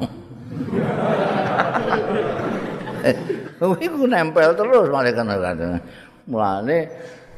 Iku 3.61 4.11
nempel 4.11 4.50
terus 4.59 4.90
malaikat-malaikat. 4.90 5.78
Mulane 6.26 6.78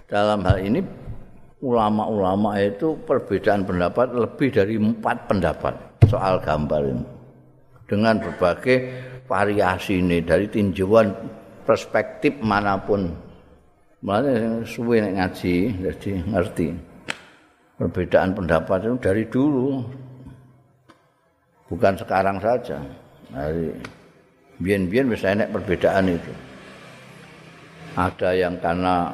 dalam 0.07 0.41
hal 0.47 0.59
ini 0.63 0.81
ulama-ulama 1.61 2.57
itu 2.63 2.95
perbedaan 3.05 3.67
pendapat 3.67 4.15
lebih 4.15 4.49
dari 4.55 4.79
empat 4.79 5.27
pendapat 5.29 5.75
soal 6.07 6.39
gambar 6.41 6.83
ini. 6.87 7.05
Dengan 7.87 8.19
berbagai 8.19 8.77
variasi 9.27 10.03
ini 10.03 10.23
dari 10.23 10.47
tinjauan 10.47 11.13
perspektif 11.67 12.39
manapun. 12.41 13.13
Mulane 14.01 14.63
suwe 14.63 15.03
nek 15.03 15.15
ngaji 15.19 15.55
jadi 15.83 16.11
ngerti. 16.31 16.69
Perbedaan 17.77 18.33
pendapat 18.33 18.89
itu 18.89 18.97
dari 19.03 19.25
dulu. 19.29 19.85
Bukan 21.67 21.99
sekarang 21.99 22.41
saja. 22.41 22.81
Dari 23.27 23.75
Biyen-biyen 24.57 25.13
wis 25.13 25.25
enek 25.25 25.53
perbedaan 25.53 26.09
itu. 26.09 26.33
Ada 27.97 28.33
yang 28.37 28.57
karena 28.61 29.13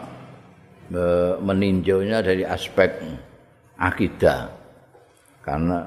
e, 0.90 1.02
meninjaunya 1.42 2.22
dari 2.22 2.46
aspek 2.46 3.02
akidah. 3.78 4.50
Karena 5.42 5.86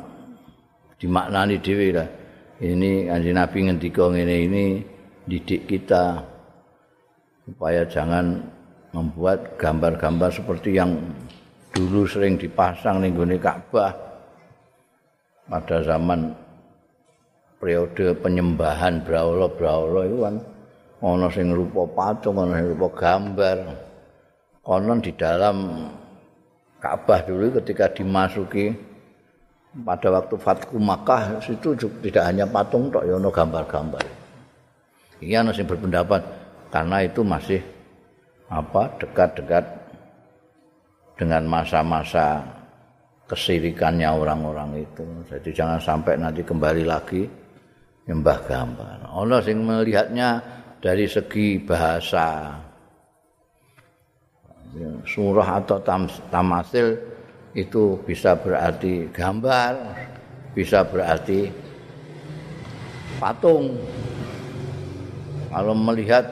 dimaknani 0.99 1.60
dhewe 1.64 1.89
lah. 1.95 2.10
Ini 2.56 3.12
kanjeng 3.12 3.36
Nabi 3.36 3.58
ngendika 3.68 4.06
ngene 4.08 4.36
ini 4.47 4.66
didik 5.28 5.68
kita 5.68 6.24
supaya 7.43 7.84
jangan 7.84 8.47
membuat 8.95 9.60
gambar-gambar 9.60 10.32
seperti 10.32 10.80
yang 10.80 10.95
dulu 11.76 12.08
sering 12.08 12.39
dipasang 12.39 13.03
gone 13.12 13.36
Ka'bah 13.36 13.91
pada 15.51 15.78
zaman 15.84 16.32
periode 17.66 18.13
penyembahan 18.22 19.01
braula-braula 19.01 20.05
itu 20.05 20.22
kan 20.22 20.38
ana 21.01 21.34
sing 21.34 21.49
rupa 21.49 21.89
patung, 21.89 22.38
ana 22.38 22.61
sing 22.61 22.78
rupa 22.78 22.93
gambar. 22.93 23.57
Konon 24.61 25.01
di 25.01 25.09
dalam 25.18 25.89
Ka'bah 26.78 27.26
dulu 27.26 27.57
ketika 27.57 27.89
dimasuki 27.89 28.70
pada 29.82 30.13
waktu 30.13 30.38
Fatku 30.38 30.78
Makkah 30.78 31.41
itu 31.41 31.74
tidak 32.05 32.24
hanya 32.30 32.45
patung 32.45 32.93
tok 32.93 33.01
ya 33.01 33.18
gambar-gambar. 33.18 34.05
Iya 35.26 35.41
ana 35.41 35.49
sing 35.49 35.66
berpendapat 35.66 36.22
karena 36.70 37.01
itu 37.01 37.26
masih 37.26 37.66
apa 38.45 38.93
dekat-dekat 39.01 39.66
dengan 41.18 41.49
masa-masa 41.49 42.45
kesirikannya 43.26 44.05
orang-orang 44.05 44.86
itu. 44.86 45.01
Jadi 45.34 45.49
jangan 45.49 45.82
sampai 45.82 46.13
nanti 46.22 46.45
kembali 46.45 46.86
lagi 46.86 47.45
nyembah 48.06 48.38
gambar. 48.45 48.97
Allah 49.10 49.39
sing 49.41 49.66
melihatnya 49.66 50.41
dari 50.82 51.10
segi 51.10 51.58
bahasa. 51.62 52.58
Surah 55.08 55.64
atau 55.64 55.80
tam, 55.80 56.06
tamasil 56.30 56.99
itu 57.56 57.95
bisa 58.03 58.36
berarti 58.36 59.08
gambar, 59.10 59.74
bisa 60.51 60.84
berarti 60.84 61.47
patung. 63.18 63.80
Kalau 65.47 65.72
melihat 65.72 66.28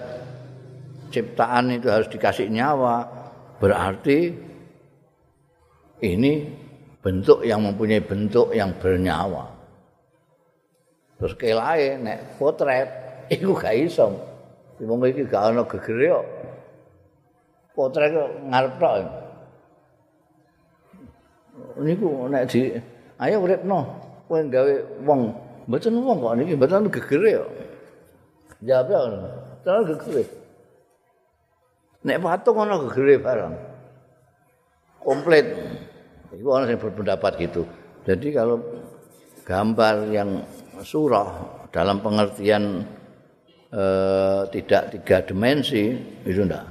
ciptaan 1.08 1.80
itu 1.80 1.88
harus 1.88 2.12
dikasih 2.12 2.52
nyawa, 2.52 3.08
berarti 3.64 4.36
ini 6.04 6.44
bentuk 7.00 7.48
yang 7.48 7.64
mempunyai 7.64 8.04
bentuk 8.04 8.52
yang 8.52 8.76
bernyawa. 8.76 9.53
Terus 11.24 11.40
kelae 11.40 11.96
nek 12.04 12.36
potret 12.36 12.92
iku 13.40 13.56
gak 13.56 13.80
iso. 13.80 14.12
Wong 14.84 15.00
iki 15.08 15.24
gak 15.24 15.56
ana 15.56 15.64
gegere 15.64 16.20
kok. 16.20 16.28
Potret 17.72 18.12
ngarep 18.52 18.74
tok. 18.76 18.96
Niku 21.80 22.28
nek 22.28 22.44
di 22.52 22.76
ayo 23.24 23.40
uripno 23.40 23.80
kowe 24.28 24.44
gawe 24.44 24.74
wong 25.08 25.32
mboten 25.64 25.96
wong 25.96 26.18
kok 26.20 26.36
niki 26.36 26.60
mboten 26.60 26.92
gegere 26.92 27.32
kok. 27.40 27.52
Jawab 28.68 28.88
ya 28.92 29.00
ngono. 29.00 29.30
Terus 29.64 29.84
gegere. 29.96 30.24
Nek 32.04 32.20
patung 32.20 32.60
ana 32.60 32.76
gegere 32.84 33.16
barang. 33.24 33.56
Komplit. 35.00 35.48
Iku 36.36 36.52
ana 36.52 36.68
sing 36.68 36.76
berpendapat 36.84 37.40
gitu. 37.40 37.64
Jadi 38.04 38.36
kalau 38.36 38.60
gambar 39.48 40.12
yang 40.12 40.44
surah. 40.82 41.30
Dalam 41.70 42.02
pengertian 42.02 42.82
eh, 43.70 44.42
tidak 44.50 44.98
tiga 44.98 45.18
dimensi 45.22 45.94
itu 46.26 46.42
enggak. 46.42 46.66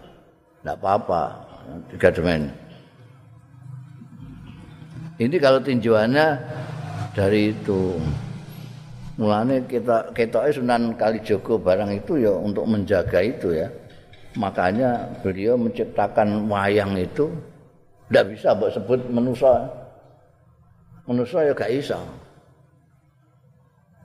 Enggak 0.62 0.76
apa-apa. 0.82 1.22
Tiga 1.94 2.08
dimensi. 2.10 2.54
Ini 5.22 5.36
kalau 5.38 5.62
tinjauannya 5.62 6.26
dari 7.14 7.54
itu. 7.54 7.94
Mulane 9.12 9.68
kita 9.68 10.10
kita 10.16 10.50
Sunan 10.50 10.96
Kalijogo 10.96 11.60
barang 11.60 11.92
itu 11.94 12.26
ya 12.26 12.32
untuk 12.32 12.64
menjaga 12.66 13.20
itu 13.22 13.54
ya. 13.54 13.68
Makanya 14.34 15.20
beliau 15.20 15.54
menciptakan 15.54 16.48
wayang 16.48 16.96
itu. 16.96 17.28
Tidak 18.08 18.24
bisa 18.32 18.56
buat 18.56 18.72
sebut 18.72 19.04
manusia 19.12 19.68
manusia 21.06 21.50
ya 21.50 21.52
gak 21.54 21.72
bisa 21.72 21.98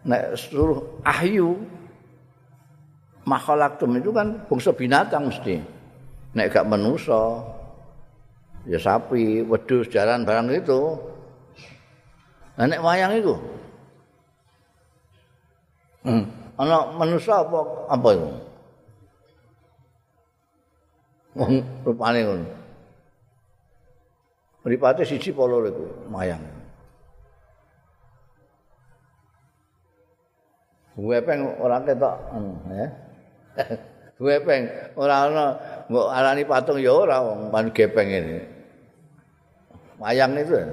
nek 0.08 0.40
seluruh 0.40 1.04
ahyu 1.04 1.60
makhluk 3.28 3.76
itu 4.00 4.10
kan 4.16 4.40
bangsa 4.48 4.72
binatang 4.72 5.28
mesti 5.28 5.60
nek 6.32 6.56
gak 6.56 6.68
manusia 6.68 7.44
ya 8.64 8.80
sapi 8.80 9.44
wedus 9.44 9.92
jalan 9.92 10.24
barang 10.24 10.48
itu 10.56 10.96
nek 12.56 12.80
wayang 12.80 13.20
itu 13.20 13.36
hmm. 16.08 16.24
anak 16.56 16.84
manusia 16.96 17.44
apa 17.44 17.60
apa 17.92 18.10
itu 18.16 18.30
wong 21.38 21.62
rupane 21.86 22.20
ngono. 22.26 22.48
Mripate 24.66 25.06
siji 25.06 25.32
polo 25.32 25.64
iku 25.64 25.86
mayang. 26.10 26.42
Wepeng 30.98 31.62
ora 31.62 31.78
ketok 31.86 32.18
ya. 32.74 32.88
Wepeng 34.26 34.66
ora 34.98 35.30
ana 35.30 35.46
mbok 35.86 36.10
arani 36.10 36.42
patung 36.42 36.82
ya 36.82 36.90
ora 36.90 37.22
wong 37.22 37.54
pan 37.54 37.70
gepeng 37.70 38.10
ini. 38.10 38.42
Mayang 40.02 40.34
itu 40.42 40.58
ya. 40.58 40.70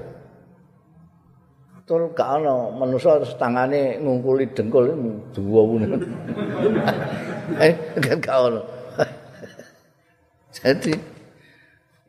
Tur 1.85 2.09
gak 2.17 2.41
ana 2.41 2.73
manusa 2.73 3.21
tangane 3.37 4.01
ngungkuli 4.01 4.49
dengkul 4.57 4.97
dua 5.37 5.61
wune. 5.61 5.93
eh 7.69 7.77
gak 8.01 8.25
ana. 8.25 8.65
Jadi 10.57 10.97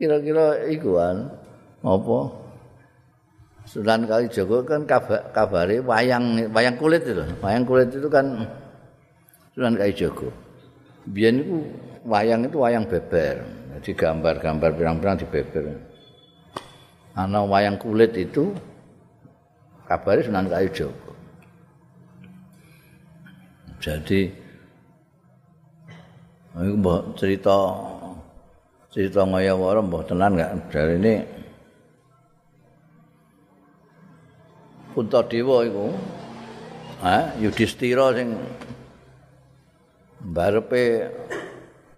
kira-kira 0.00 0.64
iku 0.72 0.96
apa? 0.96 2.45
Sunan 3.66 4.06
Kalijaga 4.06 4.58
kan 4.62 4.80
kabar, 4.86 5.20
kabare 5.34 5.82
wayang 5.82 6.48
wayang 6.54 6.78
kulit 6.78 7.02
itu. 7.02 7.22
Wayang 7.42 7.66
kulit 7.66 7.90
itu 7.90 8.06
kan 8.06 8.46
Sunan 9.58 9.74
Kalijaga. 9.74 10.30
Biyen 11.10 11.42
itu 11.42 11.56
wayang 12.06 12.46
itu 12.46 12.56
wayang 12.62 12.86
beber. 12.86 13.42
Jadi 13.76 13.90
gambar-gambar 13.92 14.70
pirang-pirang 14.72 15.18
di 15.18 15.26
beber. 15.26 15.64
Ana 17.18 17.42
wayang 17.42 17.74
kulit 17.76 18.14
itu 18.14 18.54
kabare 19.90 20.22
Sunan 20.22 20.46
Kalijaga. 20.46 21.12
Jadi 23.82 24.46
Iku 26.56 27.12
cerita 27.20 27.56
cerita 28.88 29.28
ngayawara 29.28 29.84
mbah 29.84 30.00
tenan 30.08 30.40
enggak 30.40 30.72
dari 30.72 30.96
ini 30.96 31.14
Puntadewa 34.96 35.60
iku 35.68 35.92
ha 37.04 37.36
Yudhistira 37.36 38.16
sing 38.16 38.32
barepe 40.24 41.04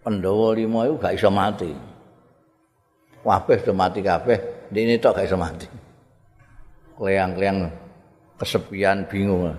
Pandhawa 0.03 0.59
5 0.59 0.67
iku 0.67 0.97
gak 0.99 1.15
iso 1.15 1.31
mati. 1.31 1.71
Kabeh 3.23 3.59
do 3.61 3.77
mati 3.77 4.01
kabeh, 4.01 4.67
dene 4.73 4.97
tok 4.99 5.21
gak 5.21 5.29
iso 5.29 5.37
mati. 5.37 5.69
Kleang-kleang 6.97 7.71
kesepian 8.41 9.07
bingung. 9.07 9.53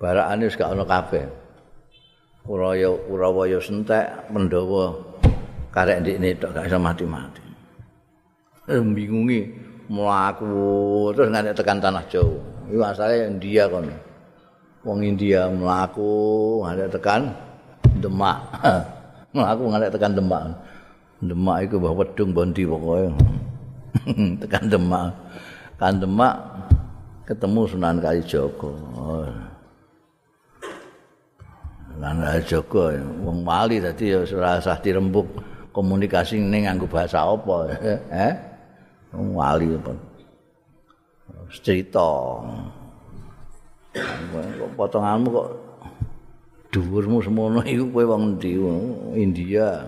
Barakane 0.00 0.46
wis 0.46 0.56
gak 0.56 0.72
ono 0.72 0.86
kabeh. 0.88 1.26
Uraya 2.48 2.88
Urawaya 3.12 3.58
sentek 3.60 4.30
Pandhawa 4.30 4.94
karek 5.74 6.00
ndekne 6.00 6.38
tok 6.38 6.54
gak 6.54 6.70
iso 6.70 6.78
mati-mati. 6.78 7.44
Eh, 8.70 8.78
bingungi 8.78 9.40
mlaku 9.88 11.10
terus 11.14 11.28
nganti 11.30 11.50
tekan 11.56 11.78
tanah 11.82 12.04
Jawa. 12.06 12.38
Iku 12.70 12.82
asale 12.82 13.26
India 13.26 13.66
kon. 13.66 13.88
Wong 14.82 14.98
India 15.02 15.46
mlaku 15.50 16.12
nganti 16.66 16.84
tekan 16.92 17.22
Demak. 17.98 18.38
mlaku 19.34 19.62
nganti 19.70 19.88
tekan 19.94 20.12
Demak. 20.14 20.42
Demak 21.22 21.56
iku 21.66 21.74
mbah 21.78 21.94
wedung 21.94 22.30
bondi 22.34 22.62
pokoke. 22.66 23.10
tekan 24.42 24.64
Demak. 24.70 25.10
Kan 25.80 25.98
Demak 25.98 26.34
ketemu 27.26 27.60
Sunan 27.66 27.96
Kalijaga. 27.98 28.72
Sunan 31.90 32.16
Kalijaga 32.20 32.84
wong 33.22 33.42
wali 33.42 33.80
dadi 33.80 34.14
ya 34.14 34.22
ora 34.22 34.58
usah 34.58 34.78
dirembuk. 34.78 35.52
komunikasi 35.72 36.36
ini 36.36 36.68
nganggo 36.68 36.86
bahasa 36.86 37.24
apa 37.24 37.56
eh 38.28 38.32
wali 39.12 39.76
apa? 39.76 39.92
Cerita. 41.52 42.08
Potonganmu 44.72 45.28
kok 45.28 45.48
dhuwurmu 46.72 47.20
semono 47.20 47.60
iku 47.60 47.84
kowe 47.92 48.04
wong 48.16 48.40
endi? 48.40 48.56
India. 49.20 49.84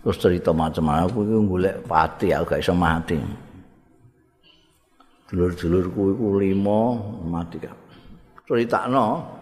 Terus 0.00 0.16
cerita 0.16 0.56
macam-macam 0.56 1.04
aku 1.12 1.18
iku 1.28 1.36
golek 1.44 1.76
pati 1.84 2.32
aku 2.32 2.56
gak 2.56 2.62
iso 2.64 2.72
mati. 2.72 3.20
Dulur-dulurku 5.28 6.16
iku 6.16 6.26
lima 6.40 6.96
mati 7.28 7.60
kabeh 7.60 7.88
critakno 8.48 9.36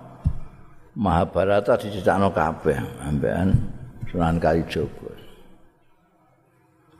Mahabharata 0.96 1.78
diceritakno 1.78 2.34
kabeh 2.34 2.80
ambekan 3.04 3.52
Sunan 4.10 4.40
Kalijaga. 4.42 5.05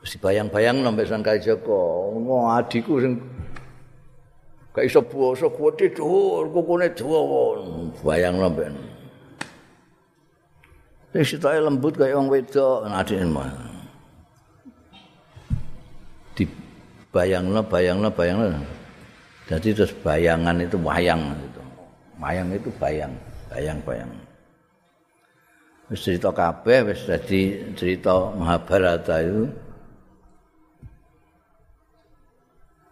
Wis 0.07 0.15
bayang-bayang 0.23 0.87
nang 0.87 0.95
Sunan 0.95 1.19
Kalijaga, 1.19 1.83
ngono 2.15 2.47
adikku 2.55 3.03
sing 3.03 3.19
gak 4.71 4.87
iso 4.87 5.03
basa 5.03 5.51
kuwate 5.51 5.91
dhuwur, 5.91 6.47
kukune 6.47 6.87
dawa. 6.95 7.59
Bayang 8.07 8.39
ben. 8.55 8.71
Sing 11.11 11.27
sitoke 11.27 11.59
lembut 11.59 11.99
kaya 11.99 12.15
wong 12.15 12.31
wedok 12.31 12.87
adike 12.87 13.27
mah. 13.27 13.51
Di 16.39 16.47
bayangno, 17.11 17.59
bayangno. 17.67 18.63
Jadi 19.51 19.75
terus 19.75 19.91
bayangan 19.99 20.55
itu 20.63 20.79
wayang 20.79 21.35
itu. 21.35 21.61
Wayang 22.15 22.47
itu 22.55 22.71
bayang, 22.79 23.11
bayang-bayang. 23.51 24.11
wis 25.87 26.03
cerita 26.03 26.35
kabeh 26.35 26.91
wis 26.91 27.07
dadi 27.07 27.75
cerita 27.75 28.35
Mahabharata 28.35 29.23
itu 29.23 29.47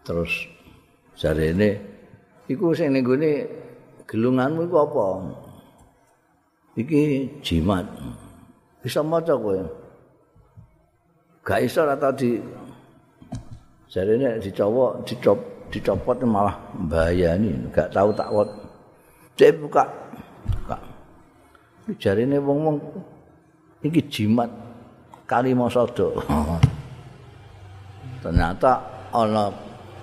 terus 0.06 0.46
jare 1.18 1.50
ini 1.50 1.74
iku 2.46 2.78
sing 2.78 2.94
ning 2.94 3.02
gone 3.02 3.50
gelunganmu 4.06 4.70
iku 4.70 4.78
apa? 4.86 5.06
Iki 6.78 7.02
jimat. 7.42 7.90
Bisa 8.86 9.02
maca 9.02 9.34
kowe? 9.34 9.66
Gak 11.42 11.66
iso 11.66 11.82
ora 11.82 11.98
di 12.14 12.38
jare 13.90 14.14
ini 14.14 14.38
dicowok 14.38 14.92
dicop 15.10 15.40
dicopot 15.74 16.22
malah 16.28 16.54
mbayani 16.78 17.74
gak 17.74 17.90
tahu 17.90 18.14
tak 18.14 18.30
wat 18.30 18.50
cek 19.36 19.58
buka. 19.58 20.06
Jarine 22.02 22.42
wong-wong 22.42 22.82
iki 23.86 24.02
jimat 24.10 24.50
kalimasada. 25.30 26.18
Ternyata 28.26 28.82
ana 29.14 29.54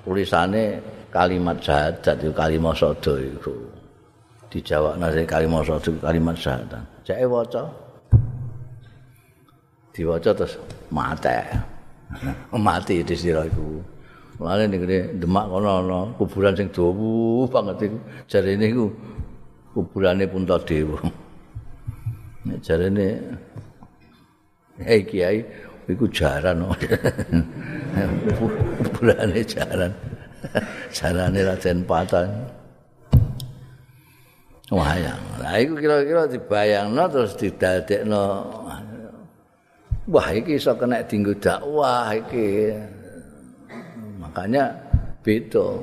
tulisane 0.02 0.82
kalimat 1.10 1.56
syahadat 1.62 2.16
itu 2.18 2.32
kalimasada 2.34 3.14
itu. 3.20 3.54
Dijawabna 4.52 5.08
sing 5.14 5.24
kalimasada 5.24 5.90
kalimat 6.02 6.36
syahadat. 6.36 6.82
Cek 7.06 7.24
waca. 7.26 7.62
Diwaca 9.92 10.30
terus 10.32 10.56
mate. 10.88 11.36
Mati 12.52 13.04
di 13.04 13.16
sira 13.16 13.44
iku. 13.44 13.80
Mulane 14.40 14.64
ning 14.68 14.82
Demak 15.20 15.46
kono 15.48 15.68
ana 15.68 15.98
kuburan 16.16 16.56
sing 16.56 16.68
dawa 16.72 17.44
banget 17.48 17.92
iku. 17.92 17.98
Jarine 18.28 18.66
iku 18.72 18.86
kuburane 19.76 20.24
Puntadewa. 20.28 20.98
Nek 22.48 22.58
jarene 22.64 23.06
eh 24.82 25.04
kiai 25.04 25.44
iku 25.88 26.06
jaran. 26.10 26.62
Bulane 28.94 29.40
jaran. 29.42 29.92
Jarane 30.90 31.40
Raden 31.42 31.78
Patan. 31.86 32.28
Wayang. 34.72 35.22
Lah 35.42 35.54
iku 35.60 35.74
kira-kira 35.76 36.24
dibayangno 36.26 37.04
terus 37.12 37.36
didadekno 37.36 38.24
Wah, 40.02 40.34
iki 40.34 40.58
iso 40.58 40.74
kena 40.74 40.98
dinggo 41.06 41.30
dakwah 41.38 42.10
iki. 42.10 42.74
Makanya 44.18 44.74
beda 45.22 45.78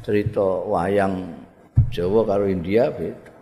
cerita 0.00 0.64
wayang 0.64 1.44
Jawa 1.92 2.24
karo 2.24 2.48
India 2.48 2.88
beda. 2.88 3.32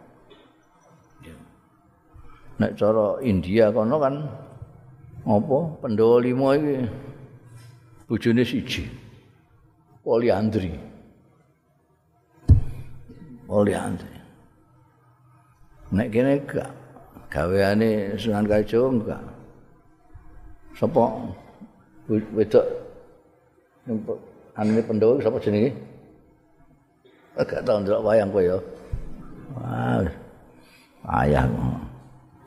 Nek 2.60 2.72
cara 2.76 3.16
India 3.22 3.70
kono 3.70 3.96
kan 4.02 4.14
apa 5.22 5.58
Pandhawa 5.78 6.18
lima 6.18 6.48
iki 6.58 6.76
bojone 8.10 8.42
siji. 8.42 8.82
Poliandri. 10.02 10.74
Poliandri. 13.46 14.16
Nek 15.94 16.08
kene 16.10 16.42
gak 16.42 16.70
gaweane 17.30 18.18
Sunan 18.18 18.50
Kalijaga 18.50 18.88
enggak. 18.90 19.22
Sapa 20.74 21.04
wedok 22.10 22.66
ane 24.58 24.82
Pandhawa 24.82 25.22
sapa 25.22 25.38
jenenge? 25.38 25.70
Gak 27.38 27.62
tau 27.62 27.78
ndelok 27.78 28.02
wayang 28.02 28.34
kowe 28.34 28.42
ya. 28.42 28.58
Wah. 29.54 30.02
Ayah. 31.06 31.46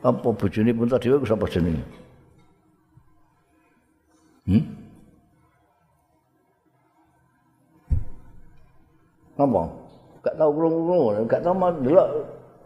Apa 0.04 0.28
bojone 0.28 0.76
pun 0.76 0.92
tadi 0.92 1.08
ku 1.08 1.24
sapa 1.24 1.48
jenenge? 1.48 1.80
Hmm? 4.46 4.64
Apa? 9.36 9.62
Gak 10.24 10.34
tau 10.40 10.50
krungu-krungu, 10.50 11.28
gak 11.28 11.42
tau 11.44 11.54
mau 11.54 11.70
delok 11.70 12.08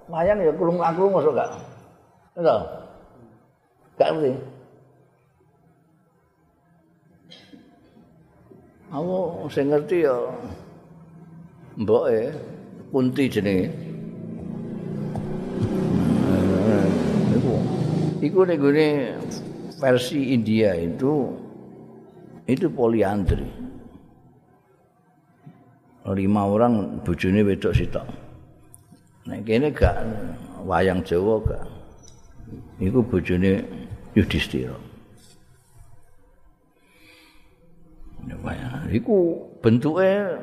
wayang 0.07 0.39
ya 0.45 0.53
krungu-krungu 0.55 1.17
masuk 1.19 1.33
gak? 1.35 1.51
Enggak. 2.39 2.63
Gak 3.99 4.09
ngerti. 4.17 4.33
Aku 8.91 9.47
sing 9.51 9.71
ngerti 9.71 10.03
ya 10.03 10.17
mboke 11.79 12.35
Kunti 12.91 13.31
jenenge. 13.31 13.71
Iku 18.21 18.43
iku 18.45 18.69
nek 18.75 19.17
versi 19.79 20.35
India 20.35 20.75
itu 20.75 21.31
itu 22.51 22.67
poliandri. 22.71 23.47
Lima 26.11 26.43
orang 26.43 26.99
bojone 27.07 27.47
wedok 27.47 27.71
sitok. 27.71 28.07
Nek 29.31 29.47
kene 29.47 29.71
gak 29.71 29.95
wayang 30.67 31.07
Jawa 31.07 31.39
gak. 31.47 31.63
Iku 32.83 32.99
bojone 33.07 33.63
Yudhistira. 34.19 34.75
Iku 38.91 39.39
bentuke 39.63 40.35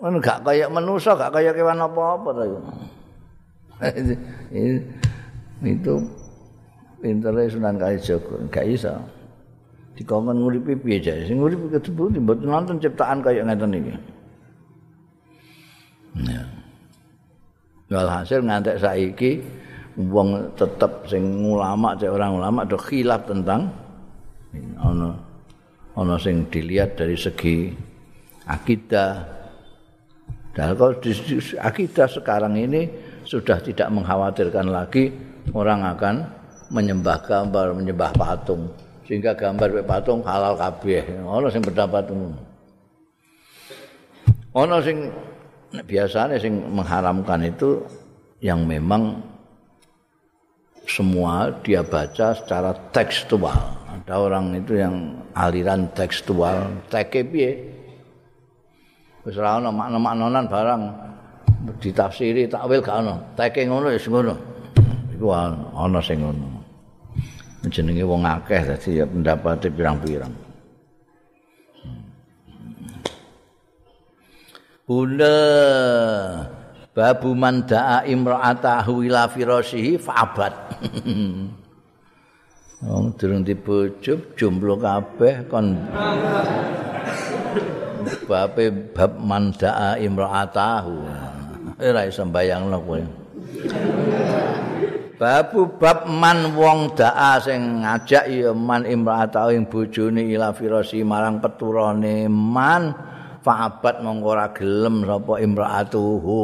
kan 0.00 0.16
gak 0.16 0.40
kaya 0.48 0.64
manusa, 0.72 1.12
gak 1.12 1.36
kaya 1.36 1.52
kewan 1.52 1.76
apa-apa 1.76 2.28
ta 2.32 2.44
itu 5.60 5.94
pintere 7.00 7.48
Sunan 7.52 7.76
Kalijaga 7.76 8.36
gak 8.48 8.64
iso 8.64 8.96
dikongkon 10.00 10.40
nguripi 10.40 10.72
piye 10.80 10.96
jae 10.96 11.28
sing 11.28 11.44
nguripi 11.44 11.76
ketemu 11.76 12.24
mboten 12.24 12.48
nonton 12.48 12.76
ciptaan 12.80 13.20
kaya 13.20 13.44
ngeten 13.44 13.76
iki. 13.76 13.92
Ya. 16.24 16.42
Walhasil 17.92 18.40
ngantek 18.40 18.80
saiki 18.80 19.44
wong 20.00 20.56
tetep 20.56 21.04
sing 21.04 21.44
ulama 21.44 21.92
cek 22.00 22.08
orang 22.08 22.32
ulama 22.40 22.64
do 22.64 22.80
khilaf 22.80 23.28
tentang 23.28 23.68
ana 24.80 25.12
ana 25.92 26.16
sing 26.16 26.48
dilihat 26.48 26.96
dari 26.96 27.20
segi 27.20 27.68
akidah. 28.48 29.36
Dan 30.56 30.74
kalau 30.74 30.96
akidah 31.62 32.08
sekarang 32.10 32.56
ini 32.58 32.88
sudah 33.22 33.60
tidak 33.62 33.86
mengkhawatirkan 33.92 34.66
lagi 34.66 35.12
orang 35.54 35.86
akan 35.86 36.26
menyembah 36.74 37.22
gambar, 37.22 37.76
menyembah 37.76 38.10
patung. 38.16 38.66
Sehingga 39.10 39.34
gambar 39.34 39.82
patung 39.90 40.22
halal 40.22 40.54
kabeh. 40.54 41.02
Ono 41.26 41.50
sing 41.50 41.66
pendapat 41.66 42.14
umum. 42.14 42.30
Ono 44.54 44.78
sing 44.78 45.10
biasanya 45.82 46.38
sing 46.38 46.54
mengharamkan 46.70 47.42
itu 47.42 47.82
yang 48.38 48.62
memang 48.62 49.18
semua 50.86 51.50
dia 51.66 51.82
baca 51.82 52.38
secara 52.38 52.70
tekstual. 52.94 53.58
Ada 53.98 54.14
orang 54.14 54.54
itu 54.62 54.78
yang 54.78 55.18
aliran 55.34 55.90
tekstual, 55.90 56.70
teke 56.86 57.26
piye? 57.26 57.66
Wis 59.26 59.34
ora 59.34 59.58
ono 59.58 59.74
makna-maknanan 59.74 60.46
barang 60.46 60.82
ditafsiri 61.82 62.46
takwil 62.46 62.78
gak 62.78 63.02
ono. 63.02 63.34
Teke 63.34 63.66
ngono 63.66 63.90
ya 63.90 63.98
ngono. 63.98 64.34
Iku 65.18 65.26
ono 65.74 65.98
sing 65.98 66.22
ngono. 66.22 66.59
Jenenge 67.68 68.04
wong 68.08 68.24
akeh 68.24 68.64
dadi 68.64 69.02
ya 69.02 69.04
pendapate 69.04 69.68
pirang-pirang. 69.68 70.32
Bunda 74.88 75.36
babu 76.96 77.36
mandaa 77.36 78.02
imra'atahu 78.08 79.04
ila 79.06 79.28
firasihi 79.28 80.00
fa'abat. 80.00 80.54
Wong 82.80 83.12
durung 83.20 83.44
dibojok 83.44 84.40
jomblo 84.40 84.80
kabeh 84.80 85.44
kon 85.52 85.76
bape 88.24 88.72
bab 88.96 89.12
mandaa 89.20 90.00
imra'atahu. 90.00 90.94
Ora 91.86 92.08
iso 92.08 92.24
mbayangno 92.24 92.80
kowe. 92.80 93.00
Babu 95.20 95.76
bab 95.76 96.08
man 96.08 96.56
wong 96.56 96.96
da'a 96.96 97.36
sing 97.44 97.84
ngajak 97.84 98.24
ya 98.32 98.56
man 98.56 98.88
imra'ata 98.88 99.52
ing 99.52 99.68
bojone 99.68 100.24
ila 100.32 100.56
firasi 100.56 101.04
marang 101.04 101.44
peturane 101.44 102.24
man 102.24 102.96
fa'abat 103.44 104.00
mongko 104.00 104.28
ora 104.32 104.48
gelem 104.56 105.04
sapa 105.04 105.44
imra'atuhu. 105.44 106.40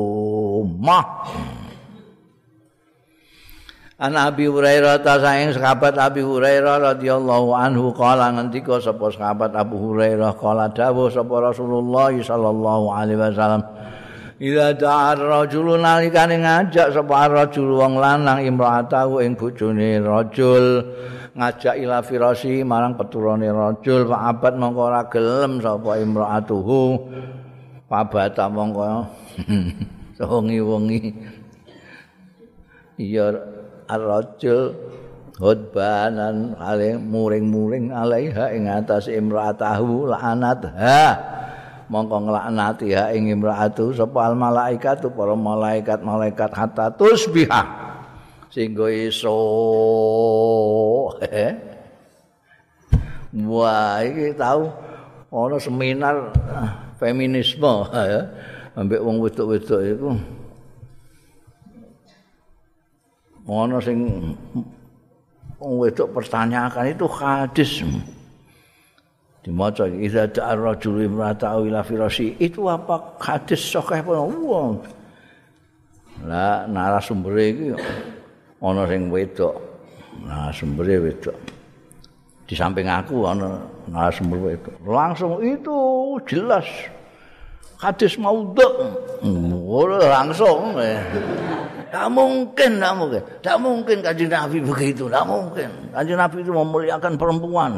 Mah 0.76 1.08
Ana 3.96 4.28
Abi 4.28 4.44
Hurairah 4.44 5.00
ta 5.00 5.16
saing 5.24 5.56
sahabat 5.56 5.96
Abi 5.96 6.20
Hurairah 6.20 6.76
radhiyallahu 6.92 7.56
anhu 7.56 7.96
kala 7.96 8.28
ngendika 8.28 8.76
sapa 8.76 9.08
sahabat 9.08 9.56
Abu 9.56 9.80
Hurairah 9.80 10.36
kala 10.36 10.68
dawuh 10.68 11.08
sapa 11.08 11.32
Rasulullah 11.40 12.12
sallallahu 12.12 12.92
alaihi 12.92 13.24
wasallam 13.24 13.64
Ila 14.36 14.76
da'ar 14.76 15.16
rajul 15.16 15.80
nalikane 15.80 16.44
ngajak 16.44 16.92
sapa 16.92 17.24
rajul 17.32 17.80
wong 17.80 17.96
lanang 17.96 18.44
imra'atahu 18.44 19.24
ing 19.24 19.32
bojone 19.32 19.96
rajul. 20.04 20.84
Ngajak 21.32 21.80
ila 21.80 22.04
firasi 22.04 22.60
marang 22.60 23.00
peturane 23.00 23.48
rajul 23.48 24.04
Pak 24.04 24.22
Abad 24.36 24.54
mongko 24.60 24.80
ora 24.92 25.08
gelem 25.08 25.64
sapa 25.64 25.96
imra'atuhu? 26.04 26.80
Pabata 27.88 28.52
mongko. 28.52 29.08
Wengi-wengi 30.20 31.00
iya 32.96 33.32
ar-rajul 33.88 34.72
hudbanan 35.36 36.56
ale 36.56 36.96
muring-muring 36.96 37.92
alaiha 37.92 38.52
ing 38.56 38.68
atas 38.68 39.12
imra'atahu 39.12 40.08
la'anat 40.08 40.60
ha 40.72 41.04
mongko 41.86 42.26
nglaknati 42.26 42.90
ha 42.98 43.14
ing 43.14 43.30
imraatu 43.30 43.94
sapa 43.94 44.30
al 44.30 44.34
malaikat 44.34 45.06
para 45.06 45.34
malaikat 45.38 46.02
malaikat 46.02 46.50
hatta 46.50 46.90
tusbiha. 46.94 47.62
Sehingga 48.50 48.88
iso. 48.90 49.36
Wah 53.36 54.00
iki 54.00 54.32
tahu 54.32 54.72
ana 55.28 55.56
seminar 55.60 56.32
feminisme 56.96 57.74
ya. 57.92 58.22
Ambek 58.76 59.00
wong 59.00 59.20
wedok-wedok 59.24 59.80
iku. 59.84 60.10
Ana 63.46 63.78
sing 63.78 63.98
wong 65.60 65.72
wedok 65.80 66.12
pertanyakan 66.12 66.92
itu 66.92 67.06
hadis 67.08 67.84
dimaca 69.46 69.86
idza 69.86 70.26
da'a 70.26 70.58
rajulu 70.58 71.06
imra'atahu 71.06 71.70
ila 71.70 71.86
firasi 71.86 72.34
itu 72.42 72.66
apa 72.66 73.14
hadis 73.22 73.62
sahih 73.62 74.02
apa 74.02 74.18
wong 74.18 74.82
lah 76.26 76.66
narasumber 76.66 77.38
iki 77.38 77.70
ana 78.58 78.82
sing 78.90 79.06
wedok 79.06 79.54
narasumber 80.26 80.86
wedok 80.98 81.38
di 82.50 82.58
samping 82.58 82.90
aku 82.90 83.22
ana 83.22 83.62
narasumber 83.86 84.50
wedok 84.50 84.74
langsung 84.82 85.38
itu 85.38 85.78
jelas 86.26 86.66
hadis 87.80 88.16
maudhu. 88.16 88.64
Langsung. 90.08 90.76
Tidak 90.76 92.08
mungkin, 92.12 92.70
tidak 92.80 92.94
mungkin. 92.96 93.22
Tidak 93.40 93.58
mungkin 93.60 93.96
kanjeng 94.00 94.30
Nabi 94.32 94.58
begitu, 94.64 95.08
tidak 95.08 95.24
mungkin. 95.28 95.70
Kanjeng 95.92 96.18
Nabi 96.18 96.36
itu 96.40 96.52
memuliakan 96.52 97.12
perempuan. 97.20 97.72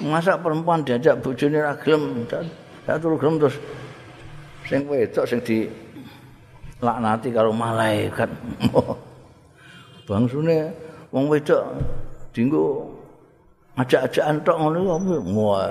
Masa 0.00 0.40
perempuan 0.40 0.80
diajak 0.80 1.20
bojone 1.20 1.60
ra 1.60 1.76
gelem, 1.76 2.24
dak 2.28 2.96
turu 3.04 3.20
gelem 3.20 3.36
terus 3.36 3.56
sing 4.64 4.88
wedok 4.88 5.28
sing 5.28 5.44
di 5.44 5.68
laknati 6.80 7.28
karo 7.28 7.52
malaikat. 7.52 8.28
Bangsune 10.08 10.72
wong 11.12 11.28
wedok 11.28 11.62
dinggo 12.32 12.88
ajak-ajakan 13.76 14.36
tok 14.40 14.56
ngono? 14.56 14.80
Wah. 15.36 15.68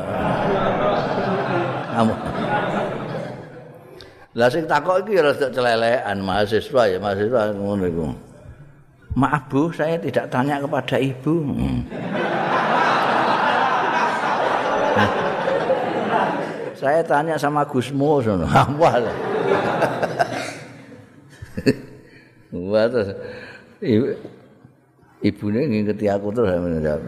Lah 4.33 4.49
sing 4.49 4.65
takok 4.65 5.05
iki 5.05 5.21
rada 5.21 5.47
celelekan 5.49 6.17
mahasiswa 6.21 6.81
ya 6.89 6.97
mahasiswa 6.97 7.53
ngono 7.53 7.85
iku. 7.85 8.05
Maaf 9.13 9.45
Bu, 9.45 9.69
saya 9.69 10.01
tidak 10.01 10.25
tanya 10.33 10.57
kepada 10.57 10.97
Ibu. 10.97 11.33
Hmm. 11.45 11.85
Saya 16.83 16.99
tanya 16.99 17.39
sama 17.39 17.63
Gusmo 17.63 18.19
sono. 18.19 18.43
Apa 18.51 18.91
lah. 18.99 19.17
Wah 22.53 22.85
terus 22.91 23.09
ibu, 23.79 24.13
ibune 25.23 25.59
ngingeti 25.63 26.05
aku 26.11 26.27
terus 26.35 26.51
jawab. 26.83 27.01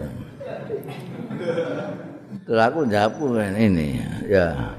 Terus 2.47 2.61
aku 2.63 2.79
jawab 2.87 3.19
ini 3.51 3.99
ya. 4.25 4.73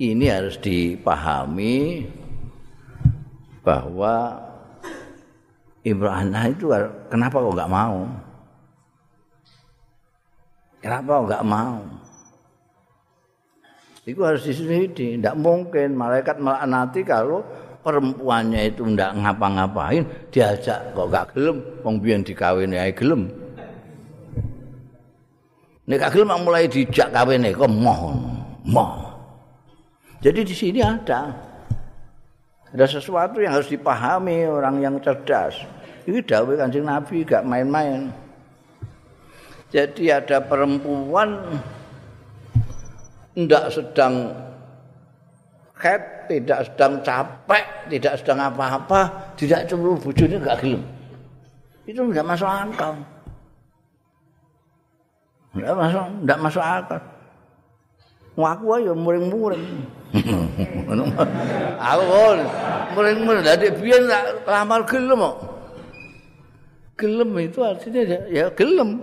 ini 0.00 0.26
harus 0.26 0.58
dipahami 0.58 2.08
bahwa 3.62 4.40
Ibrahim 5.80 6.32
itu 6.52 6.68
kenapa 7.08 7.36
kok 7.38 7.54
nggak 7.56 7.72
mau? 7.72 8.08
Kenapa 10.80 11.08
kok 11.08 11.26
nggak 11.32 11.46
mau? 11.48 11.99
Itu 14.10 14.26
harus 14.26 14.42
diselidiki. 14.42 15.14
Tidak 15.16 15.38
mungkin 15.38 15.94
malaikat 15.94 16.42
melaknati 16.42 17.06
kalau 17.06 17.46
perempuannya 17.80 18.74
itu 18.74 18.82
tidak 18.90 19.14
ngapa-ngapain 19.16 20.02
diajak 20.28 20.92
kok 20.92 21.06
nggak 21.08 21.26
gelem, 21.32 21.58
wong 21.86 21.94
biyen 22.02 22.20
dikawin 22.26 22.74
ya 22.74 22.90
gelem. 22.90 23.30
Nek 25.90 26.06
gak 26.06 26.12
gelem 26.14 26.30
mulai 26.46 26.70
dijak 26.70 27.10
kawin 27.10 27.50
kok 27.50 27.66
moh, 27.66 28.14
moh. 28.62 29.10
Jadi 30.22 30.46
di 30.46 30.54
sini 30.54 30.78
ada 30.78 31.34
ada 32.70 32.86
sesuatu 32.86 33.42
yang 33.42 33.58
harus 33.58 33.66
dipahami 33.66 34.46
orang 34.46 34.78
yang 34.78 34.94
cerdas. 35.02 35.58
Ini 36.06 36.22
dawai 36.22 36.54
kancing 36.54 36.86
Nabi 36.86 37.26
gak 37.26 37.42
main-main. 37.42 38.06
Jadi 39.74 40.14
ada 40.14 40.38
perempuan 40.38 41.58
tidak 43.46 43.64
sedang 43.72 44.14
head, 45.80 46.02
tidak 46.28 46.60
sedang 46.68 46.92
capek, 47.00 47.64
tidak 47.88 48.14
sedang 48.20 48.38
apa-apa, 48.38 49.00
tidak 49.34 49.64
cemburu 49.66 49.96
bujurnya 49.96 50.38
gak 50.40 50.60
gelem. 50.60 50.82
Itu 51.88 52.04
tidak 52.12 52.26
masuk 52.28 52.48
akal. 52.48 52.92
Tidak 55.56 55.74
masuk, 55.74 56.04
tidak 56.22 56.38
masuk 56.38 56.64
akal. 56.64 57.00
Aku 58.40 58.72
ayo 58.72 58.96
muring-muring. 58.96 59.84
Aku 61.92 62.02
muring-muring. 62.96 63.44
Jadi 63.44 63.68
biar 63.76 64.00
tak 64.08 64.24
lamar 64.48 64.80
gelem 64.88 65.20
kok. 65.20 65.36
Gelem 66.96 67.30
itu 67.36 67.58
artinya 67.60 68.00
ya, 68.04 68.18
ya 68.28 68.46
gelem. 68.56 69.00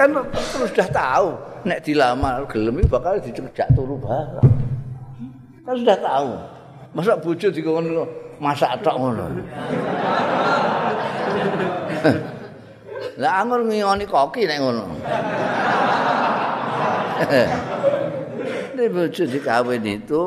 Kan 0.00 0.16
terus 0.32 0.70
sudah 0.72 0.88
tahu. 0.88 1.28
Nek 1.66 1.82
dilamar 1.82 2.46
gelem 2.46 2.78
bakal 2.86 3.18
dicejak 3.18 3.66
turu 3.74 3.98
barang. 3.98 4.46
Kan 5.66 5.74
sudah 5.74 5.98
tahu. 5.98 6.30
Masa 6.94 7.18
bojo 7.18 7.50
dikon 7.50 8.06
masak 8.38 8.78
tok 8.86 8.94
ngono. 8.94 9.26
Lah 13.18 13.42
anggur 13.42 13.66
ngiyoni 13.66 14.06
koki 14.06 14.46
nek 14.46 14.62
ngono. 14.62 14.86
Ini 18.78 18.84
bojo 18.86 19.22
dikawin 19.26 19.84
itu 19.90 20.24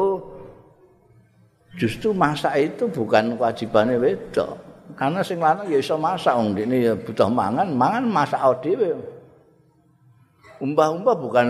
justru 1.80 2.12
masak 2.12 2.60
itu 2.60 2.92
bukan 2.92 3.40
kewajibannya 3.40 3.96
wedok. 3.96 4.60
Karena 5.00 5.24
sing 5.24 5.40
lanang 5.40 5.72
ya 5.72 5.80
iso 5.80 5.96
masak 5.96 6.36
wong 6.36 6.52
ya 6.60 7.00
butuh 7.00 7.32
mangan, 7.32 7.72
mangan 7.72 8.04
masak 8.12 8.44
dhewe. 8.60 9.19
Umbah-umbah 10.60 11.16
bukan 11.16 11.46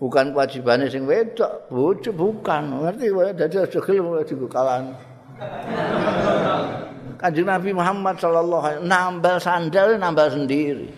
bukan 0.00 0.24
kewajibannya 0.32 0.88
sing 0.88 1.04
wedok, 1.04 1.68
bojo 1.68 2.10
bukan. 2.16 2.80
Ngerti 2.80 3.06
wae 3.12 3.30
dadi 3.36 3.60
aja 3.60 3.80
gelem 3.80 4.16
dikukalan. 4.24 4.96
Kanjeng 7.20 7.48
Nabi 7.48 7.70
Muhammad 7.76 8.16
sallallahu 8.16 8.64
alaihi 8.64 8.80
wasallam 8.80 8.88
nambal 8.88 9.36
sandal 9.36 9.88
nambal 10.00 10.28
sendiri. 10.32 10.88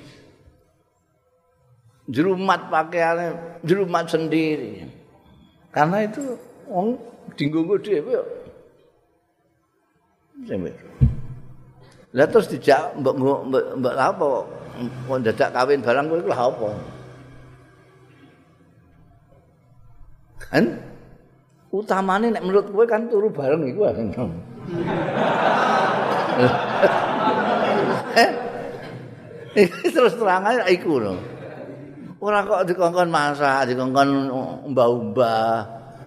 jerumat 2.10 2.66
pakaiannya 2.66 3.62
jerumat 3.62 4.10
sendiri 4.10 4.84
karena 5.70 6.02
itu 6.02 6.34
wong 6.66 6.98
dinggo 7.38 7.78
dhewe 7.78 8.18
sampe 10.44 10.74
lah 12.12 12.28
terus 12.28 12.48
dijak 12.52 12.92
mbok 13.00 13.14
mbok 13.16 13.64
mbok 13.80 13.94
apa 13.96 14.44
kok 15.08 15.20
dadak 15.24 15.50
kawin 15.56 15.80
barang 15.80 16.06
kuwi 16.12 16.28
lha 16.28 16.36
apa 16.36 16.68
kan 20.36 20.64
utamane 21.72 22.28
nek 22.28 22.44
menurut 22.44 22.68
kowe 22.68 22.84
kan 22.84 23.08
turu 23.08 23.32
bareng 23.32 23.64
iku 23.64 23.88
eh 29.56 29.68
terus 29.88 30.16
terang 30.16 30.44
aja 30.44 30.68
iku 30.68 31.00
loh 31.00 31.16
Ora 32.22 32.46
kok 32.46 32.70
dikongkon 32.70 33.10
masak, 33.10 33.74
dikongkon 33.74 34.30
mbah-mbah. 34.70 35.58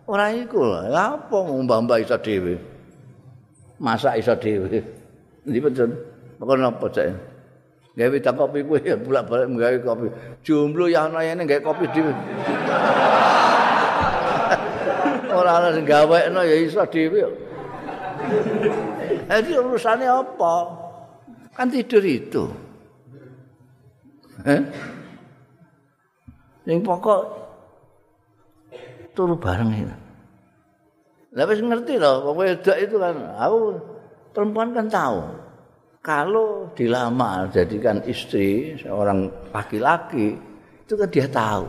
Ora 0.08 0.32
iku 0.32 0.64
lho. 0.64 0.88
Apa 0.96 1.44
mbah-mbah 1.44 2.00
iso 2.00 2.16
dhewe? 2.16 2.56
Masak 3.84 4.24
iso 4.24 4.32
dhewe. 4.40 4.80
Ndi 5.46 5.62
pecen? 5.62 5.94
Kok 6.42 6.58
napa 6.58 6.90
cek? 6.90 7.14
Gawe 7.96 8.20
tak 8.20 8.36
kopi 8.36 8.60
kuwi 8.60 8.84
ya 8.84 9.00
bolak-balik 9.00 9.56
nggawe 9.56 9.78
kopi. 9.80 10.12
Jomblo 10.44 10.92
ya 10.92 11.08
ana 11.08 11.24
yene 11.24 11.48
nggawe 11.48 11.64
kopi 11.64 11.88
dhewe. 11.96 12.12
Ora 15.40 15.64
ana 15.64 15.72
sing 15.72 15.88
gawekno 15.88 16.44
ya 16.44 16.56
iso 16.60 16.84
dhewe. 16.92 17.24
Jadi 19.32 19.52
urusannya 19.56 20.12
apa? 20.12 20.56
Kan 21.56 21.72
tidur 21.72 22.04
itu. 22.04 22.52
Eh? 24.44 24.60
Sing 26.68 26.84
pokok 26.84 27.22
turu 29.16 29.40
bareng 29.40 29.72
itu. 29.72 29.96
Lah 31.36 31.44
wis 31.48 31.64
ngerti 31.64 32.00
loh, 32.00 32.32
wedok 32.36 32.78
itu 32.80 32.96
kan 33.00 33.16
aku 33.40 33.80
perempuan 34.36 34.76
kan 34.76 34.92
tahu 34.92 35.24
kalau 36.04 36.68
dilamar 36.76 37.48
jadikan 37.56 38.04
istri 38.04 38.76
seorang 38.76 39.32
laki-laki 39.56 40.36
itu 40.84 40.94
kan 40.94 41.10
dia 41.10 41.26
tahu 41.32 41.66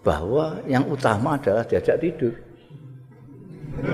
bahwa 0.00 0.56
yang 0.64 0.86
utama 0.88 1.36
adalah 1.36 1.60
diajak 1.66 2.00
tidur. 2.00 2.32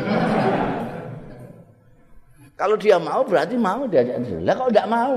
kalau 2.61 2.79
dia 2.79 3.01
mau 3.01 3.27
berarti 3.27 3.59
mau 3.59 3.83
diajak 3.91 4.23
tidur. 4.23 4.47
Lah 4.47 4.55
kalau 4.55 4.71
tidak 4.71 4.87
mau, 4.87 5.17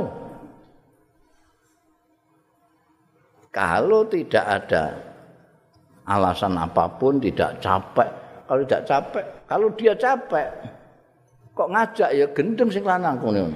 Kalau 3.49 4.05
tidak 4.05 4.45
ada 4.45 4.93
alasan 6.05 6.53
apa 6.53 6.85
pun, 7.01 7.17
tidak 7.17 7.57
capek. 7.57 8.09
Kalau 8.45 8.61
tidak 8.65 8.83
capek, 8.85 9.25
kalau 9.45 9.67
dia 9.77 9.93
capek, 9.97 10.49
kok 11.59 11.67
ngajak 11.75 12.09
ya 12.15 12.25
gendem 12.31 12.71
sing 12.71 12.87
lanang 12.87 13.19
ngono. 13.19 13.51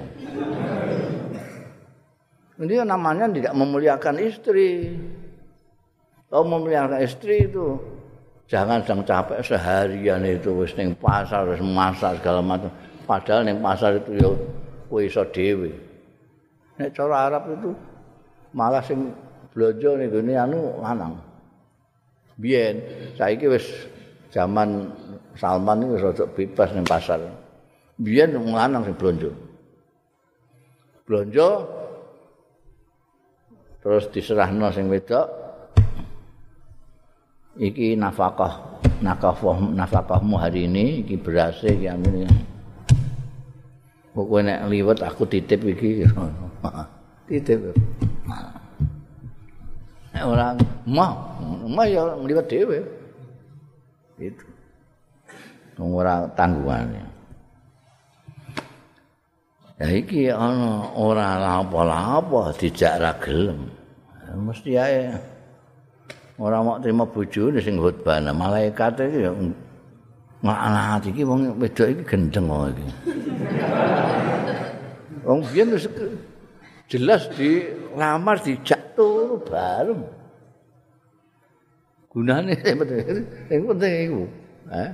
Ini 2.59 2.83
namanya 2.83 3.31
tidak 3.31 3.55
memuliakan 3.55 4.19
istri. 4.19 4.91
Kalau 6.27 6.43
memuliakan 6.43 6.99
istri 6.99 7.47
itu 7.47 7.79
jangan 8.51 8.83
sedang 8.83 9.07
capek 9.07 9.39
seharian 9.39 10.19
itu 10.27 10.51
wis 10.51 10.75
ning 10.75 10.91
pasar 10.99 11.47
wis 11.47 11.63
masak 11.63 12.19
segala 12.19 12.43
macam. 12.43 12.67
Padahal 13.07 13.47
ning 13.47 13.63
pasar 13.63 13.95
itu 13.95 14.19
ya 14.19 14.31
kowe 14.91 14.99
iso 14.99 15.23
dhewe. 15.31 15.71
Nek 16.75 16.91
cara 16.91 17.31
Arab 17.31 17.55
itu 17.55 17.71
malah 18.51 18.83
sing 18.83 19.15
blonjo 19.55 19.95
ning 19.95 20.11
gone 20.11 20.33
anu 20.35 20.59
lanang. 20.83 21.15
Biyen 22.35 22.83
saiki 23.15 23.47
wis 23.47 23.63
zaman 24.27 24.91
Salman 25.39 25.87
wis 25.87 26.03
rada 26.03 26.27
bebas 26.27 26.69
ning 26.75 26.83
pasar. 26.83 27.42
Biyen 28.03 28.35
lanang 28.35 28.83
sing 28.83 28.95
blonjo. 28.99 29.31
Blonjo 31.07 31.49
terus 33.79 34.07
diserahno 34.11 34.71
sing 34.71 34.87
wedok 34.87 35.27
iki 37.59 37.99
nafkah 37.99 38.79
nafkah 39.03 39.35
nafkahmu 39.75 40.39
hari 40.39 40.71
ini 40.71 41.03
iki 41.03 41.19
beras 41.19 41.59
iki 41.67 41.91
amene 41.91 42.31
Pokoknya 44.13 44.61
nek 44.61 44.69
liwet 44.69 44.99
aku 45.01 45.25
titip 45.25 45.65
iki. 45.65 46.05
titip. 47.33 47.73
Nek 50.13 50.21
ora 50.21 50.53
mau, 50.85 51.17
mau 51.65 51.81
ya 51.81 52.13
liwet 52.21 52.45
dhewe. 52.45 52.77
Itu. 54.21 54.45
Ora 55.81 56.29
tanggungan. 56.37 57.12
Ya 59.83 59.91
iki 59.99 60.31
ana 60.31 60.95
ora 60.95 61.59
apa-apa 61.59 62.55
dijak 62.55 63.03
ra 63.03 63.19
gelem. 63.19 63.67
Mesti 64.31 64.79
ae 64.79 65.11
ora 66.39 66.63
mau 66.63 66.79
terima 66.79 67.03
bojone 67.03 67.59
sing 67.59 67.75
khotbah 67.75 68.23
malaikat 68.31 68.95
iki 69.03 69.27
ya 69.27 69.35
Mak 70.43 71.03
iki 71.03 71.27
wong 71.27 71.59
wedok 71.59 71.87
iki 71.91 72.03
gendeng 72.07 72.47
kok 72.47 72.71
iki. 72.71 72.85
Wong 75.27 75.39
biyen 75.51 75.75
jelas 76.87 77.27
di 77.35 77.67
lamar 77.99 78.39
dijak 78.39 78.95
turu 78.95 79.35
bareng. 79.43 79.99
Gunane 82.07 82.55
sing 82.55 83.61
penting 83.67 83.93
iku. 84.07 84.23
Eh? 84.71 84.91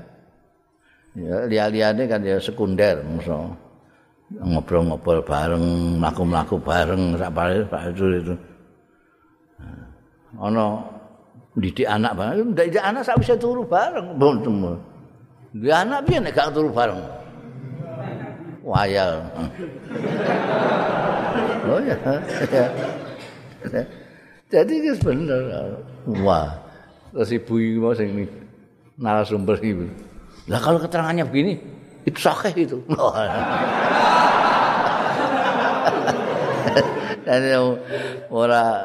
Ya 1.14 1.36
liya-liyane 1.46 2.10
kan 2.10 2.26
ya 2.26 2.42
sekunder 2.42 3.06
muso. 3.06 3.68
Ngobrol-ngobrol 4.30 5.26
bareng, 5.26 5.98
mlaku-mlaku 5.98 6.62
bareng 6.62 7.18
sak 7.18 7.34
itu. 7.98 8.38
Ana 10.38 10.86
didik 11.58 11.90
anak 11.90 12.14
bareng, 12.14 12.54
didik 12.54 12.78
anak 12.78 13.02
sak 13.02 13.18
bisa 13.18 13.34
turu 13.34 13.66
bareng. 13.66 14.22
Dia 15.58 15.82
anak 15.82 16.06
piye 16.06 16.22
nek 16.22 16.38
gak 16.38 16.54
turu 16.54 16.70
bareng. 16.70 17.02
Wayal. 18.62 19.26
oh 21.66 21.82
ya. 21.82 21.98
Jadi 24.54 24.74
itu 24.78 24.94
bener. 25.02 25.42
Wah. 26.22 26.54
Terus 27.10 27.34
ibu 27.34 27.58
mau 27.82 27.98
sing 27.98 28.30
narasumber 28.94 29.58
ibu. 29.58 29.90
Lah 30.46 30.62
kalau 30.62 30.78
keterangannya 30.78 31.26
begini, 31.26 31.58
itu 32.08 32.20
sakit 32.20 32.54
itu. 32.56 32.78
Dan 37.26 37.41
orang 38.32 38.76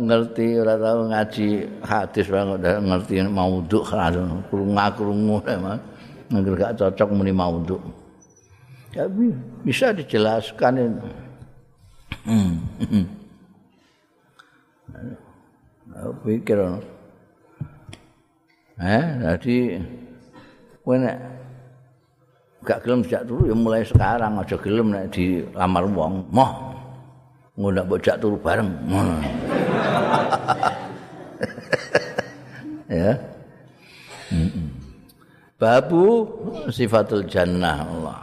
ngerti 0.00 0.56
ora 0.56 0.78
tau 0.78 1.04
ngaji 1.10 1.48
hadis 1.82 2.26
banget 2.30 2.80
ngerti 2.80 3.14
maudhu 3.26 3.82
langsung 3.90 4.40
krungu-krungu 4.48 5.42
emang 5.50 5.80
Nggak 6.30 6.54
gak 6.62 6.74
cocok 6.78 7.08
muni 7.10 7.34
maudhu. 7.34 7.82
Tapi 8.94 9.34
bisa 9.66 9.90
dijelaskan 9.90 10.78
ini. 10.78 11.10
Hmm. 12.22 12.54
Aku 15.90 16.12
pikir 16.22 16.58
Eh, 18.80 19.04
jadi 19.20 19.58
nek 20.86 21.16
gak 22.60 22.84
gelem 22.84 23.00
jak 23.04 23.24
turu 23.24 23.48
ya 23.48 23.56
mulai 23.56 23.84
sekarang 23.84 24.36
aja 24.36 24.56
gelem 24.60 24.92
nek 24.92 25.12
di 25.12 25.44
lamar 25.56 25.84
wong. 25.88 26.24
Moh. 26.28 26.50
Ngono 27.56 27.84
mbok 27.84 28.00
turu 28.20 28.36
bareng. 28.40 28.70
ya. 33.00 33.12
Mm 34.30 34.48
-mm. 34.48 34.68
Babu 35.60 36.24
sifatul 36.72 37.28
jannah 37.28 37.84
Allah. 37.84 38.20